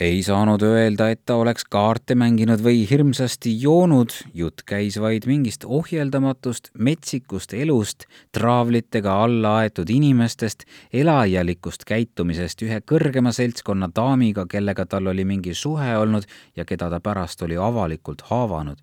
ei 0.00 0.22
saanud 0.22 0.62
öelda, 0.62 1.10
et 1.12 1.20
ta 1.26 1.36
oleks 1.36 1.64
kaarte 1.68 2.14
mänginud 2.18 2.62
või 2.64 2.82
hirmsasti 2.88 3.52
joonud, 3.60 4.14
jutt 4.34 4.64
käis 4.66 4.96
vaid 5.00 5.26
mingist 5.28 5.66
ohjeldamatust 5.68 6.70
metsikust 6.78 7.52
elust, 7.54 8.06
traavlitega 8.32 9.14
alla 9.24 9.56
aetud 9.62 9.90
inimestest, 9.92 10.64
elajalikust 10.92 11.84
käitumisest 11.84 12.64
ühe 12.64 12.80
kõrgema 12.80 13.34
seltskonna 13.36 13.90
daamiga, 13.94 14.46
kellega 14.48 14.86
tal 14.86 15.12
oli 15.12 15.26
mingi 15.28 15.54
suhe 15.54 15.92
olnud 15.98 16.24
ja 16.56 16.64
keda 16.64 16.88
ta 16.90 17.00
pärast 17.00 17.42
oli 17.42 17.60
avalikult 17.60 18.24
haavanud. 18.32 18.80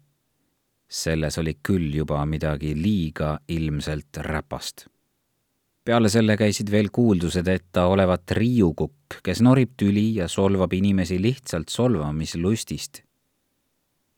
Selles 0.90 1.38
oli 1.38 1.54
küll 1.64 1.94
juba 1.96 2.26
midagi 2.26 2.74
liiga 2.76 3.40
ilmselt 3.48 4.18
räpast. 4.18 4.88
peale 5.86 6.10
selle 6.10 6.36
käisid 6.38 6.70
veel 6.72 6.90
kuuldused, 6.94 7.48
et 7.48 7.66
ta 7.72 7.88
olevat 7.90 8.32
riiukukk, 8.32 9.22
kes 9.24 9.42
norib 9.42 9.72
tüli 9.78 10.16
ja 10.16 10.28
solvab 10.28 10.74
inimesi 10.74 11.22
lihtsalt 11.22 11.70
solvamislustist. 11.70 13.02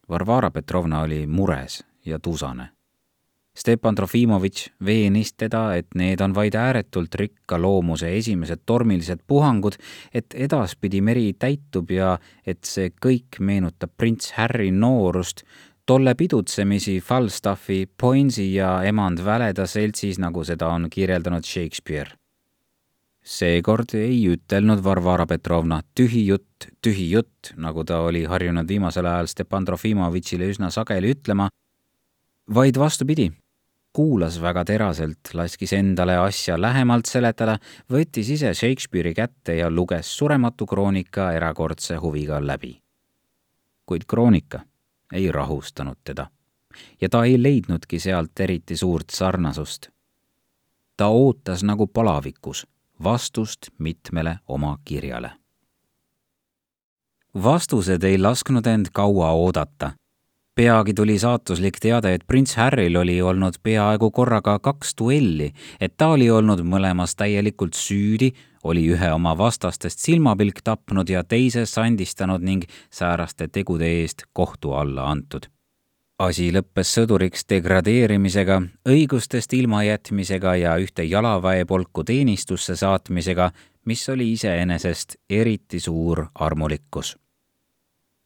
Varvara 0.09 0.51
Petrovna 0.51 1.01
oli 1.01 1.27
mures 1.27 1.83
ja 2.05 2.19
tusane 2.19 2.71
Stepan 3.55 3.95
Trofimovitš 3.95 4.69
veenis 4.85 5.33
teda, 5.35 5.73
et 5.75 5.89
need 5.99 6.21
on 6.23 6.31
vaid 6.35 6.55
ääretult 6.55 7.15
rikka 7.19 7.57
loomuse 7.59 8.07
esimesed 8.15 8.61
tormilised 8.65 9.25
puhangud, 9.27 9.75
et 10.15 10.31
edaspidi 10.33 11.01
meri 11.03 11.33
täitub 11.39 11.91
ja 11.91 12.13
et 12.47 12.63
see 12.63 12.93
kõik 12.95 13.41
meenutab 13.43 13.91
prints 13.97 14.31
Harry 14.37 14.69
noorust, 14.71 15.43
tolle 15.91 16.15
pidutsemisi 16.15 17.01
Falstaffi, 17.01 17.89
Poinsi 18.01 18.53
ja 18.53 18.83
emand 18.83 19.19
Väleda 19.25 19.65
seltsis, 19.67 20.19
nagu 20.23 20.43
seda 20.47 20.69
on 20.71 20.87
kirjeldanud 20.89 21.43
Shakespeare. 21.43 22.15
seekord 23.21 23.91
ei 23.99 24.21
ütelnud 24.31 24.79
Varvara 24.83 25.25
Petrovna 25.27 25.81
tühi 25.95 26.23
jutt, 26.27 26.69
tühi 26.81 27.09
jutt, 27.11 27.51
nagu 27.57 27.83
ta 27.83 27.99
oli 28.07 28.23
harjunud 28.23 28.67
viimasel 28.67 29.05
ajal 29.05 29.27
Stepan 29.27 29.67
Trofimovitšile 29.67 30.47
üsna 30.53 30.71
sageli 30.71 31.11
ütlema, 31.11 31.49
vaid 32.47 32.79
vastupidi, 32.79 33.27
kuulas 33.93 34.39
väga 34.41 34.63
teraselt, 34.71 35.35
laskis 35.35 35.75
endale 35.75 36.15
asja 36.23 36.55
lähemalt 36.61 37.11
seletada, 37.11 37.59
võttis 37.91 38.31
ise 38.39 38.55
Shakespeare'i 38.55 39.13
kätte 39.13 39.59
ja 39.59 39.69
luges 39.69 40.15
Surematu 40.17 40.65
kroonika 40.65 41.33
erakordse 41.35 41.99
huviga 41.99 42.39
läbi. 42.39 42.77
kuid 43.85 44.05
kroonika 44.07 44.61
ei 45.13 45.31
rahustanud 45.31 45.97
teda 46.03 46.27
ja 47.01 47.09
ta 47.09 47.23
ei 47.23 47.43
leidnudki 47.43 47.99
sealt 47.99 48.39
eriti 48.39 48.77
suurt 48.77 49.09
sarnasust. 49.09 49.87
ta 50.97 51.07
ootas 51.07 51.63
nagu 51.63 51.87
palavikus 51.87 52.67
vastust 53.03 53.67
mitmele 53.77 54.39
oma 54.47 54.77
kirjale. 54.85 55.31
vastused 57.43 58.03
ei 58.03 58.17
lasknud 58.17 58.65
end 58.65 58.85
kaua 58.93 59.31
oodata 59.31 59.91
peagi 60.55 60.93
tuli 60.93 61.19
saatuslik 61.19 61.79
teade, 61.79 62.13
et 62.13 62.23
prints 62.27 62.55
Harryl 62.55 62.95
oli 62.95 63.21
olnud 63.21 63.59
peaaegu 63.63 64.11
korraga 64.11 64.59
kaks 64.59 64.93
duelli, 64.99 65.51
et 65.79 65.95
ta 65.97 66.11
oli 66.15 66.29
olnud 66.29 66.63
mõlemas 66.67 67.15
täielikult 67.15 67.77
süüdi, 67.77 68.31
oli 68.63 68.83
ühe 68.93 69.13
oma 69.13 69.33
vastastest 69.37 70.03
silmapilk 70.03 70.61
tapnud 70.63 71.09
ja 71.09 71.23
teise 71.23 71.65
sandistanud 71.65 72.43
ning 72.43 72.67
sääraste 72.91 73.47
tegude 73.47 73.87
eest 74.01 74.27
kohtu 74.33 74.73
alla 74.73 75.09
antud. 75.11 75.47
asi 76.21 76.51
lõppes 76.53 76.91
sõduriks 76.93 77.47
degradeerimisega, 77.49 78.59
õigustest 78.85 79.53
ilmajätmisega 79.57 80.53
ja 80.55 80.75
ühte 80.77 81.03
jalaväepolku 81.03 82.03
teenistusse 82.03 82.75
saatmisega, 82.75 83.49
mis 83.85 84.09
oli 84.09 84.31
iseenesest 84.33 85.17
eriti 85.29 85.79
suur 85.79 86.27
armulikkus 86.35 87.15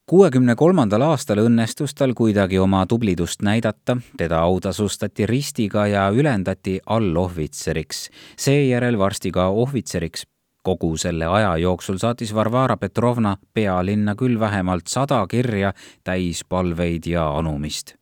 kuuekümne 0.06 0.56
kolmandal 0.56 1.02
aastal 1.02 1.42
õnnestus 1.42 1.96
tal 1.98 2.14
kuidagi 2.14 2.60
oma 2.62 2.84
tublidust 2.86 3.42
näidata, 3.42 3.98
teda 4.18 4.40
autasustati 4.46 5.26
ristiga 5.26 5.88
ja 5.88 6.10
ülendati 6.14 6.80
allohvitseriks, 6.86 8.10
seejärel 8.38 9.00
varsti 9.00 9.32
ka 9.32 9.48
ohvitseriks. 9.48 10.28
kogu 10.66 10.98
selle 10.98 11.26
aja 11.26 11.58
jooksul 11.58 11.98
saatis 11.98 12.34
Varvara 12.36 12.78
Petrovna 12.78 13.38
pealinna 13.54 14.16
küll 14.16 14.40
vähemalt 14.40 14.88
sada 14.88 15.28
kirja 15.28 15.74
täis 16.04 16.46
palveid 16.50 17.06
ja 17.06 17.38
anumist. 17.38 17.96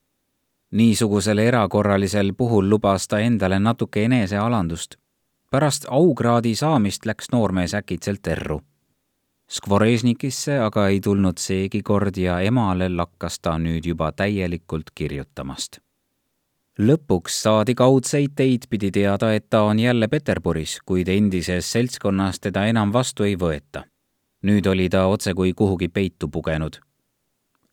niisugusel 0.71 1.37
erakorralisel 1.37 2.33
puhul 2.37 2.69
lubas 2.69 3.07
ta 3.07 3.19
endale 3.19 3.59
natuke 3.59 4.03
enesealandust. 4.03 4.95
pärast 5.51 5.85
aukraadi 5.89 6.55
saamist 6.55 7.05
läks 7.05 7.31
noormees 7.31 7.73
äkitselt 7.73 8.27
erru 8.27 8.61
Skvorežnikisse 9.53 10.55
aga 10.65 10.87
ei 10.89 10.97
tulnud 11.05 11.37
seegi 11.37 11.83
kord 11.85 12.15
ja 12.17 12.39
emale 12.41 12.87
lakkas 12.89 13.35
ta 13.37 13.51
nüüd 13.61 13.85
juba 13.85 14.07
täielikult 14.11 14.89
kirjutamast. 14.95 15.77
lõpuks 16.79 17.35
saadi 17.43 17.75
kaudseid 17.75 18.33
teid 18.35 18.65
pidi 18.69 18.89
teada, 18.91 19.29
et 19.33 19.45
ta 19.49 19.61
on 19.61 19.79
jälle 19.79 20.07
Peterburis, 20.07 20.79
kuid 20.85 21.07
endises 21.07 21.71
seltskonnas 21.71 22.39
teda 22.39 22.65
enam 22.65 22.93
vastu 22.93 23.23
ei 23.29 23.35
võeta. 23.35 23.83
nüüd 24.41 24.65
oli 24.65 24.89
ta 24.89 25.05
otsekui 25.05 25.53
kuhugi 25.53 25.87
peitu 25.87 26.27
pugenud. 26.27 26.79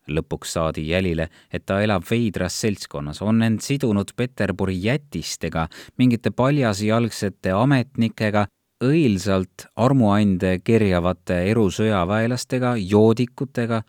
lõpuks 0.08 0.52
saadi 0.52 0.88
jälile, 0.88 1.30
et 1.52 1.66
ta 1.66 1.80
elab 1.80 2.04
veidras 2.10 2.60
seltskonnas, 2.60 3.22
on 3.22 3.42
end 3.42 3.60
sidunud 3.60 4.12
Peterburi 4.16 4.82
jätistega, 4.84 5.68
mingite 5.96 6.30
paljasjalgsete 6.30 7.50
ametnikega 7.50 8.46
õilsalt 8.84 9.66
armuande 9.76 10.58
kerjavate 10.64 11.42
erusõjaväelastega, 11.50 12.74
joodikutega, 12.80 13.82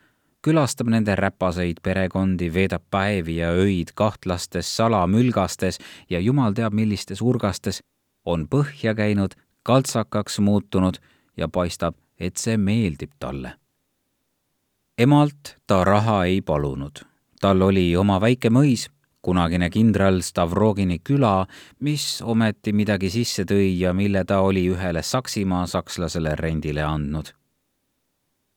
külastab 0.44 0.90
nende 0.92 1.16
räpaseid 1.16 1.80
perekondi, 1.84 2.50
veedab 2.54 2.84
päevi 2.92 3.38
ja 3.38 3.52
öid 3.56 3.94
kahtlastes 3.96 4.76
salamülgastes 4.78 5.80
ja 6.10 6.20
jumal 6.20 6.54
teab 6.58 6.74
millistes 6.74 7.22
urgastes, 7.22 7.82
on 8.26 8.48
põhja 8.48 8.96
käinud, 8.98 9.36
kaltsakaks 9.64 10.40
muutunud 10.40 10.98
ja 11.38 11.48
paistab, 11.48 11.96
et 12.20 12.38
see 12.38 12.58
meeldib 12.58 13.16
talle. 13.20 13.54
emalt 14.98 15.56
ta 15.68 15.84
raha 15.84 16.26
ei 16.26 16.42
palunud, 16.42 17.00
tal 17.42 17.62
oli 17.62 17.96
oma 17.96 18.20
väike 18.22 18.50
mõis 18.50 18.90
kunagine 19.22 19.70
kindral 19.70 20.22
Stavrogini 20.22 21.00
küla, 21.04 21.46
mis 21.80 22.22
ometi 22.22 22.74
midagi 22.74 23.10
sisse 23.10 23.46
tõi 23.46 23.74
ja 23.80 23.94
mille 23.94 24.24
ta 24.26 24.42
oli 24.42 24.66
ühele 24.70 25.04
Saksimaa 25.04 25.68
sakslasele 25.68 26.36
rendile 26.36 26.84
andnud. 26.84 27.34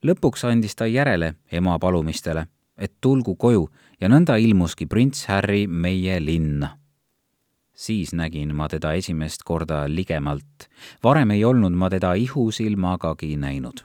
lõpuks 0.05 0.45
andis 0.45 0.77
ta 0.77 0.87
järele 0.87 1.35
ema 1.53 1.79
palumistele, 1.79 2.47
et 2.79 2.93
tulgu 3.01 3.37
koju 3.37 3.69
ja 4.01 4.09
nõnda 4.09 4.37
ilmuski 4.37 4.87
prints 4.87 5.27
Harry 5.27 5.67
meie 5.67 6.21
linna. 6.21 6.79
siis 7.75 8.13
nägin 8.13 8.55
ma 8.55 8.69
teda 8.69 8.93
esimest 8.93 9.43
korda 9.43 9.85
ligemalt, 9.89 10.69
varem 11.03 11.31
ei 11.31 11.45
olnud 11.45 11.73
ma 11.73 11.91
teda 11.91 12.15
ihusilmagagi 12.15 13.37
näinud. 13.37 13.85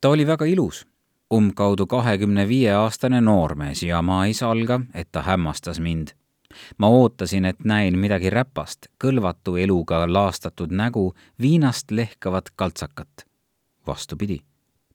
ta 0.00 0.08
oli 0.08 0.26
väga 0.26 0.44
ilus 0.44 0.86
umbkaudu 1.32 1.86
kahekümne 1.86 2.48
viie 2.48 2.72
aastane 2.74 3.20
noormees 3.20 3.82
ja 3.82 4.02
ma 4.02 4.24
ei 4.26 4.34
salga, 4.34 4.80
et 4.94 5.08
ta 5.12 5.22
hämmastas 5.22 5.80
mind. 5.80 6.08
ma 6.78 6.88
ootasin, 6.88 7.44
et 7.44 7.64
näen 7.64 7.98
midagi 7.98 8.30
räpast, 8.30 8.86
kõlvatu 9.04 9.56
eluga 9.58 10.04
laastatud 10.06 10.70
nägu, 10.70 11.14
viinast 11.40 11.90
lehkavat 11.90 12.50
kaltsakat. 12.56 13.26
vastupidi, 13.86 14.40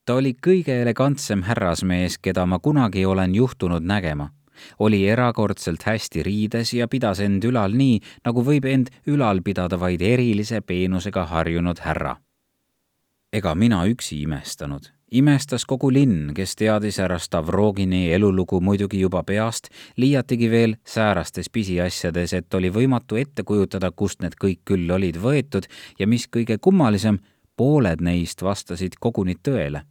ta 0.04 0.14
oli 0.14 0.36
kõige 0.46 0.82
elegantsem 0.82 1.42
härrasmees, 1.42 2.18
keda 2.18 2.46
ma 2.46 2.58
kunagi 2.58 3.06
olen 3.06 3.34
juhtunud 3.34 3.82
nägema 3.82 4.30
oli 4.78 5.08
erakordselt 5.08 5.82
hästi 5.82 6.22
riides 6.22 6.74
ja 6.74 6.88
pidas 6.88 7.20
end 7.20 7.44
ülal 7.44 7.72
nii, 7.72 8.00
nagu 8.24 8.44
võib 8.44 8.66
end 8.68 8.90
ülal 9.06 9.40
pidada 9.42 9.80
vaid 9.80 10.02
erilise 10.02 10.60
peenusega 10.60 11.24
harjunud 11.26 11.80
härra. 11.80 12.16
ega 13.32 13.54
mina 13.54 13.84
üksi 13.86 14.22
imestanud 14.22 14.99
imestas 15.10 15.64
kogu 15.66 15.90
linn, 15.92 16.34
kes 16.34 16.56
teadis 16.56 16.98
härra 16.98 17.18
Stavrogini 17.18 18.12
elulugu 18.12 18.60
muidugi 18.60 19.00
juba 19.00 19.22
peast, 19.22 19.68
liiatigi 19.96 20.50
veel 20.50 20.76
säärastes 20.86 21.50
pisiasjades, 21.50 22.32
et 22.32 22.54
oli 22.54 22.70
võimatu 22.70 23.18
ette 23.18 23.42
kujutada, 23.42 23.90
kust 23.90 24.22
need 24.22 24.36
kõik 24.40 24.60
küll 24.64 24.90
olid 24.90 25.18
võetud 25.18 25.66
ja 25.98 26.06
mis 26.06 26.28
kõige 26.28 26.58
kummalisem, 26.58 27.18
pooled 27.56 28.00
neist 28.00 28.42
vastasid 28.42 28.98
koguni 29.00 29.34
tõele. 29.48 29.82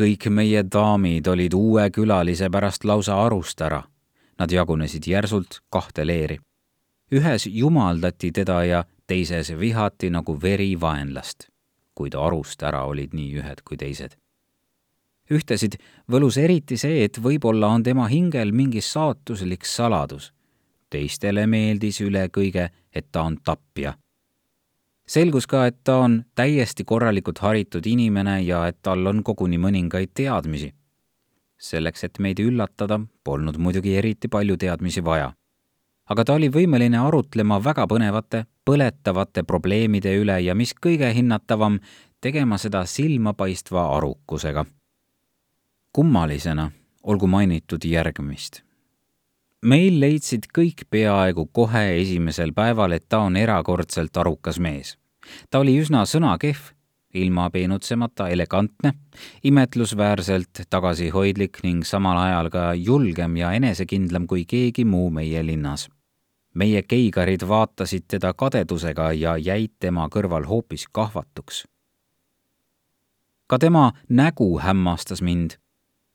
kõik 0.00 0.30
meie 0.30 0.62
daamid 0.72 1.26
olid 1.26 1.54
uue 1.54 1.90
külalise 1.90 2.50
pärast 2.50 2.84
lausa 2.84 3.24
arust 3.24 3.60
ära. 3.60 3.82
Nad 4.38 4.52
jagunesid 4.52 5.06
järsult 5.06 5.60
kahte 5.70 6.06
leeri. 6.06 6.38
ühes 7.12 7.46
jumaldati 7.46 8.32
teda 8.32 8.64
ja 8.64 8.84
teises 9.06 9.52
vihati 9.58 10.10
nagu 10.10 10.42
veri 10.42 10.80
vaenlast 10.80 11.51
kuid 11.94 12.14
arust 12.14 12.62
ära 12.62 12.84
olid 12.88 13.14
nii 13.14 13.38
ühed 13.40 13.62
kui 13.64 13.76
teised. 13.76 14.16
ühtesid 15.30 15.78
võlus 16.10 16.36
eriti 16.36 16.76
see, 16.76 17.04
et 17.04 17.18
võib-olla 17.18 17.68
on 17.72 17.82
tema 17.82 18.08
hingel 18.08 18.52
mingi 18.52 18.80
saatuslik 18.80 19.64
saladus. 19.64 20.32
teistele 20.90 21.46
meeldis 21.46 22.00
üle 22.00 22.28
kõige, 22.28 22.68
et 22.92 23.06
ta 23.12 23.22
on 23.22 23.36
tapja. 23.44 23.94
selgus 25.06 25.46
ka, 25.46 25.66
et 25.66 25.84
ta 25.84 25.96
on 25.96 26.24
täiesti 26.34 26.84
korralikult 26.84 27.38
haritud 27.38 27.86
inimene 27.86 28.40
ja 28.42 28.66
et 28.66 28.78
tal 28.82 29.06
on 29.06 29.22
koguni 29.22 29.58
mõningaid 29.58 30.10
teadmisi. 30.14 30.72
selleks, 31.58 32.04
et 32.04 32.18
meid 32.18 32.38
üllatada, 32.38 33.00
polnud 33.24 33.56
muidugi 33.58 33.96
eriti 33.96 34.28
palju 34.28 34.56
teadmisi 34.56 35.04
vaja 35.04 35.32
aga 36.12 36.24
ta 36.28 36.36
oli 36.36 36.50
võimeline 36.52 36.98
arutlema 37.00 37.56
väga 37.64 37.86
põnevate, 37.88 38.44
põletavate 38.68 39.46
probleemide 39.48 40.12
üle 40.20 40.36
ja 40.44 40.54
mis 40.54 40.74
kõige 40.76 41.08
hinnatavam, 41.14 41.78
tegema 42.20 42.58
seda 42.58 42.84
silmapaistva 42.86 43.86
arukusega. 43.96 44.64
kummalisena 45.92 46.70
olgu 47.02 47.26
mainitud 47.26 47.84
järgmist. 47.84 48.62
meil 49.62 50.00
leidsid 50.00 50.46
kõik 50.58 50.84
peaaegu 50.90 51.46
kohe 51.52 52.00
esimesel 52.00 52.52
päeval, 52.52 52.92
et 52.92 53.08
ta 53.08 53.18
on 53.18 53.36
erakordselt 53.36 54.16
arukas 54.16 54.58
mees. 54.58 54.98
ta 55.50 55.58
oli 55.58 55.80
üsna 55.80 56.04
sõnakehv 56.04 56.72
ilma 57.14 57.50
peenutsemata 57.50 58.28
elegantne, 58.28 58.92
imetlusväärselt 59.44 60.64
tagasihoidlik 60.70 61.58
ning 61.62 61.84
samal 61.84 62.18
ajal 62.18 62.50
ka 62.50 62.74
julgem 62.74 63.36
ja 63.36 63.52
enesekindlam 63.52 64.26
kui 64.26 64.44
keegi 64.44 64.84
muu 64.84 65.10
meie 65.10 65.46
linnas. 65.46 65.88
Meie 66.54 66.82
keigarid 66.82 67.46
vaatasid 67.48 68.04
teda 68.08 68.34
kadedusega 68.34 69.12
ja 69.12 69.36
jäid 69.36 69.72
tema 69.80 70.08
kõrval 70.08 70.46
hoopis 70.48 70.86
kahvatuks. 70.92 71.66
ka 73.46 73.58
tema 73.58 73.92
nägu 74.08 74.58
hämmastas 74.58 75.22
mind. 75.22 75.50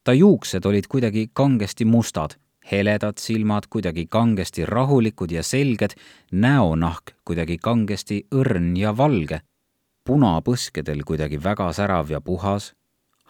ta 0.04 0.14
juuksed 0.14 0.66
olid 0.66 0.88
kuidagi 0.88 1.30
kangesti 1.34 1.86
mustad, 1.86 2.36
heledad 2.72 3.18
silmad 3.18 3.64
kuidagi 3.70 4.06
kangesti 4.06 4.66
rahulikud 4.66 5.32
ja 5.32 5.44
selged, 5.44 5.94
näonahk 6.32 7.12
kuidagi 7.26 7.58
kangesti 7.58 8.28
õrn 8.32 8.78
ja 8.78 8.98
valge 8.98 9.42
punapõskedel 10.08 11.04
kuidagi 11.04 11.40
väga 11.44 11.68
särav 11.76 12.12
ja 12.12 12.22
puhas, 12.24 12.72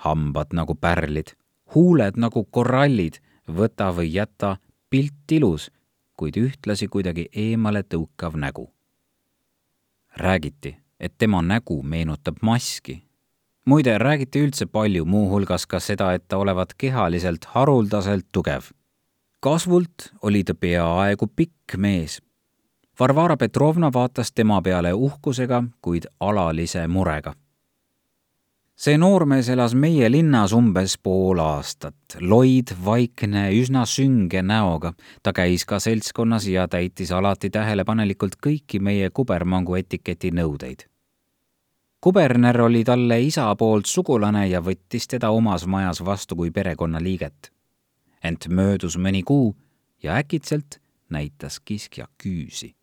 hambad 0.06 0.54
nagu 0.54 0.76
pärlid, 0.78 1.34
huuled 1.74 2.20
nagu 2.22 2.44
korallid, 2.54 3.18
võta 3.50 3.90
või 3.98 4.12
jäta, 4.14 4.58
pilt 4.92 5.34
ilus, 5.34 5.72
kuid 6.18 6.38
ühtlasi 6.38 6.88
kuidagi 6.88 7.28
eemale 7.36 7.84
tõukav 7.84 8.36
nägu. 8.36 8.74
räägiti, 10.18 10.78
et 11.00 11.14
tema 11.18 11.42
nägu 11.42 11.84
meenutab 11.84 12.38
maski. 12.42 13.04
muide, 13.66 13.98
räägiti 13.98 14.40
üldse 14.40 14.66
palju, 14.66 15.06
muuhulgas 15.06 15.66
ka 15.66 15.80
seda, 15.80 16.14
et 16.14 16.28
ta 16.28 16.38
olevat 16.38 16.74
kehaliselt 16.78 17.46
haruldaselt 17.46 18.26
tugev. 18.32 18.72
kasvult 19.40 20.12
oli 20.22 20.44
ta 20.44 20.54
peaaegu 20.54 21.28
pikk 21.28 21.78
mees, 21.78 22.22
Varvara 23.00 23.38
Petrovna 23.38 23.92
vaatas 23.94 24.32
tema 24.32 24.62
peale 24.62 24.94
uhkusega, 24.94 25.64
kuid 25.82 26.04
alalise 26.20 26.88
murega. 26.88 27.34
See 28.78 28.98
noormees 28.98 29.50
elas 29.50 29.74
meie 29.74 30.06
linnas 30.12 30.54
umbes 30.54 30.98
pool 31.02 31.42
aastat, 31.42 32.18
loid, 32.22 32.76
vaikne, 32.86 33.48
üsna 33.58 33.86
sünge 33.90 34.44
näoga. 34.46 34.94
ta 35.24 35.34
käis 35.34 35.66
ka 35.66 35.80
seltskonnas 35.80 36.46
ja 36.48 36.68
täitis 36.68 37.12
alati 37.12 37.50
tähelepanelikult 37.50 38.38
kõiki 38.38 38.80
meie 38.80 39.10
kubermangu 39.10 39.76
etiketi 39.76 40.32
nõudeid. 40.32 40.86
kuberner 42.02 42.62
oli 42.62 42.84
talle 42.84 43.22
isa 43.22 43.56
poolt 43.56 43.86
sugulane 43.86 44.48
ja 44.48 44.62
võttis 44.62 45.08
teda 45.08 45.32
omas 45.32 45.66
majas 45.66 46.06
vastu 46.06 46.36
kui 46.36 46.52
perekonnaliiget. 46.52 47.52
ent 48.24 48.48
möödus 48.48 48.98
mõni 48.98 49.24
kuu 49.24 49.56
ja 50.04 50.22
äkitselt 50.22 50.80
näitas 51.10 51.60
kiskja 51.60 52.08
küüsi 52.24 52.77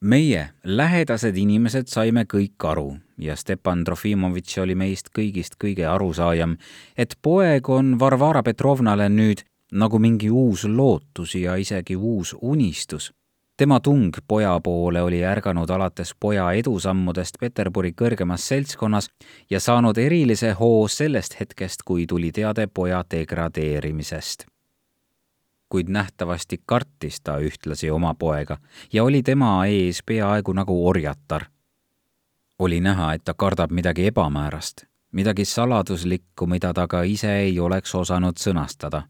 meie, 0.00 0.48
lähedased 0.64 1.36
inimesed, 1.36 1.88
saime 1.90 2.24
kõik 2.24 2.64
aru 2.64 2.96
ja 3.18 3.36
Stepan 3.36 3.84
Trofimovitš 3.84 4.58
oli 4.62 4.74
meist 4.78 5.10
kõigist 5.18 5.58
kõige 5.58 5.86
arusaajam, 5.90 6.56
et 6.96 7.16
poeg 7.22 7.68
on 7.68 7.96
Varvara 7.98 8.42
Petrovnale 8.42 9.08
nüüd 9.08 9.42
nagu 9.72 9.98
mingi 9.98 10.30
uus 10.30 10.64
lootus 10.64 11.34
ja 11.34 11.56
isegi 11.56 11.96
uus 11.96 12.34
unistus. 12.40 13.12
tema 13.56 13.80
tung 13.80 14.14
poja 14.28 14.60
poole 14.60 15.02
oli 15.02 15.24
ärganud 15.24 15.70
alates 15.70 16.14
poja 16.20 16.52
edusammudest 16.52 17.38
Peterburi 17.40 17.92
kõrgemas 17.92 18.48
seltskonnas 18.48 19.10
ja 19.50 19.60
saanud 19.60 19.98
erilise 19.98 20.52
hoo 20.52 20.88
sellest 20.88 21.40
hetkest, 21.40 21.82
kui 21.84 22.06
tuli 22.06 22.32
teade 22.32 22.66
poja 22.66 23.04
degradeerimisest 23.10 24.46
kuid 25.68 25.88
nähtavasti 25.88 26.62
kartis 26.66 27.20
ta 27.20 27.38
ühtlasi 27.38 27.90
oma 27.90 28.14
poega 28.14 28.56
ja 28.92 29.04
oli 29.04 29.22
tema 29.22 29.66
ees 29.66 30.02
peaaegu 30.06 30.52
nagu 30.52 30.88
orjatar. 30.88 31.44
oli 32.58 32.80
näha, 32.80 33.12
et 33.14 33.24
ta 33.24 33.34
kardab 33.34 33.70
midagi 33.70 34.06
ebamäärast, 34.06 34.84
midagi 35.12 35.44
saladuslikku, 35.44 36.46
mida 36.46 36.74
ta 36.74 36.86
ka 36.86 37.02
ise 37.02 37.36
ei 37.38 37.60
oleks 37.60 37.94
osanud 37.94 38.36
sõnastada. 38.38 39.02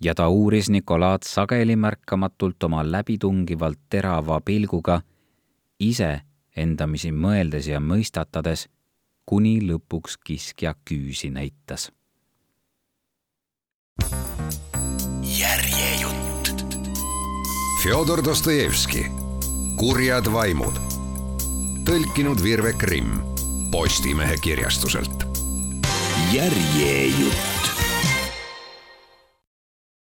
ja 0.00 0.14
ta 0.14 0.28
uuris 0.28 0.70
Nikolaad 0.70 1.22
sageli 1.22 1.76
märkamatult 1.76 2.62
oma 2.62 2.92
läbitungivalt 2.92 3.78
terava 3.88 4.40
pilguga, 4.40 5.00
ise 5.80 6.20
endamisi 6.56 7.12
mõeldes 7.12 7.68
ja 7.68 7.80
mõistatades, 7.80 8.68
kuni 9.26 9.60
lõpuks 9.60 10.18
kiskja 10.24 10.74
küüsi 10.84 11.30
näitas 11.30 11.92
Fjodor 17.84 18.22
Dostojevski, 18.24 19.02
Kurjad 19.76 20.24
vaimud. 20.32 20.78
tõlkinud 21.84 22.40
Virve 22.40 22.72
Krimm 22.80 23.18
Postimehe 23.68 24.38
kirjastuselt. 24.40 25.26
järjejutt 26.32 27.73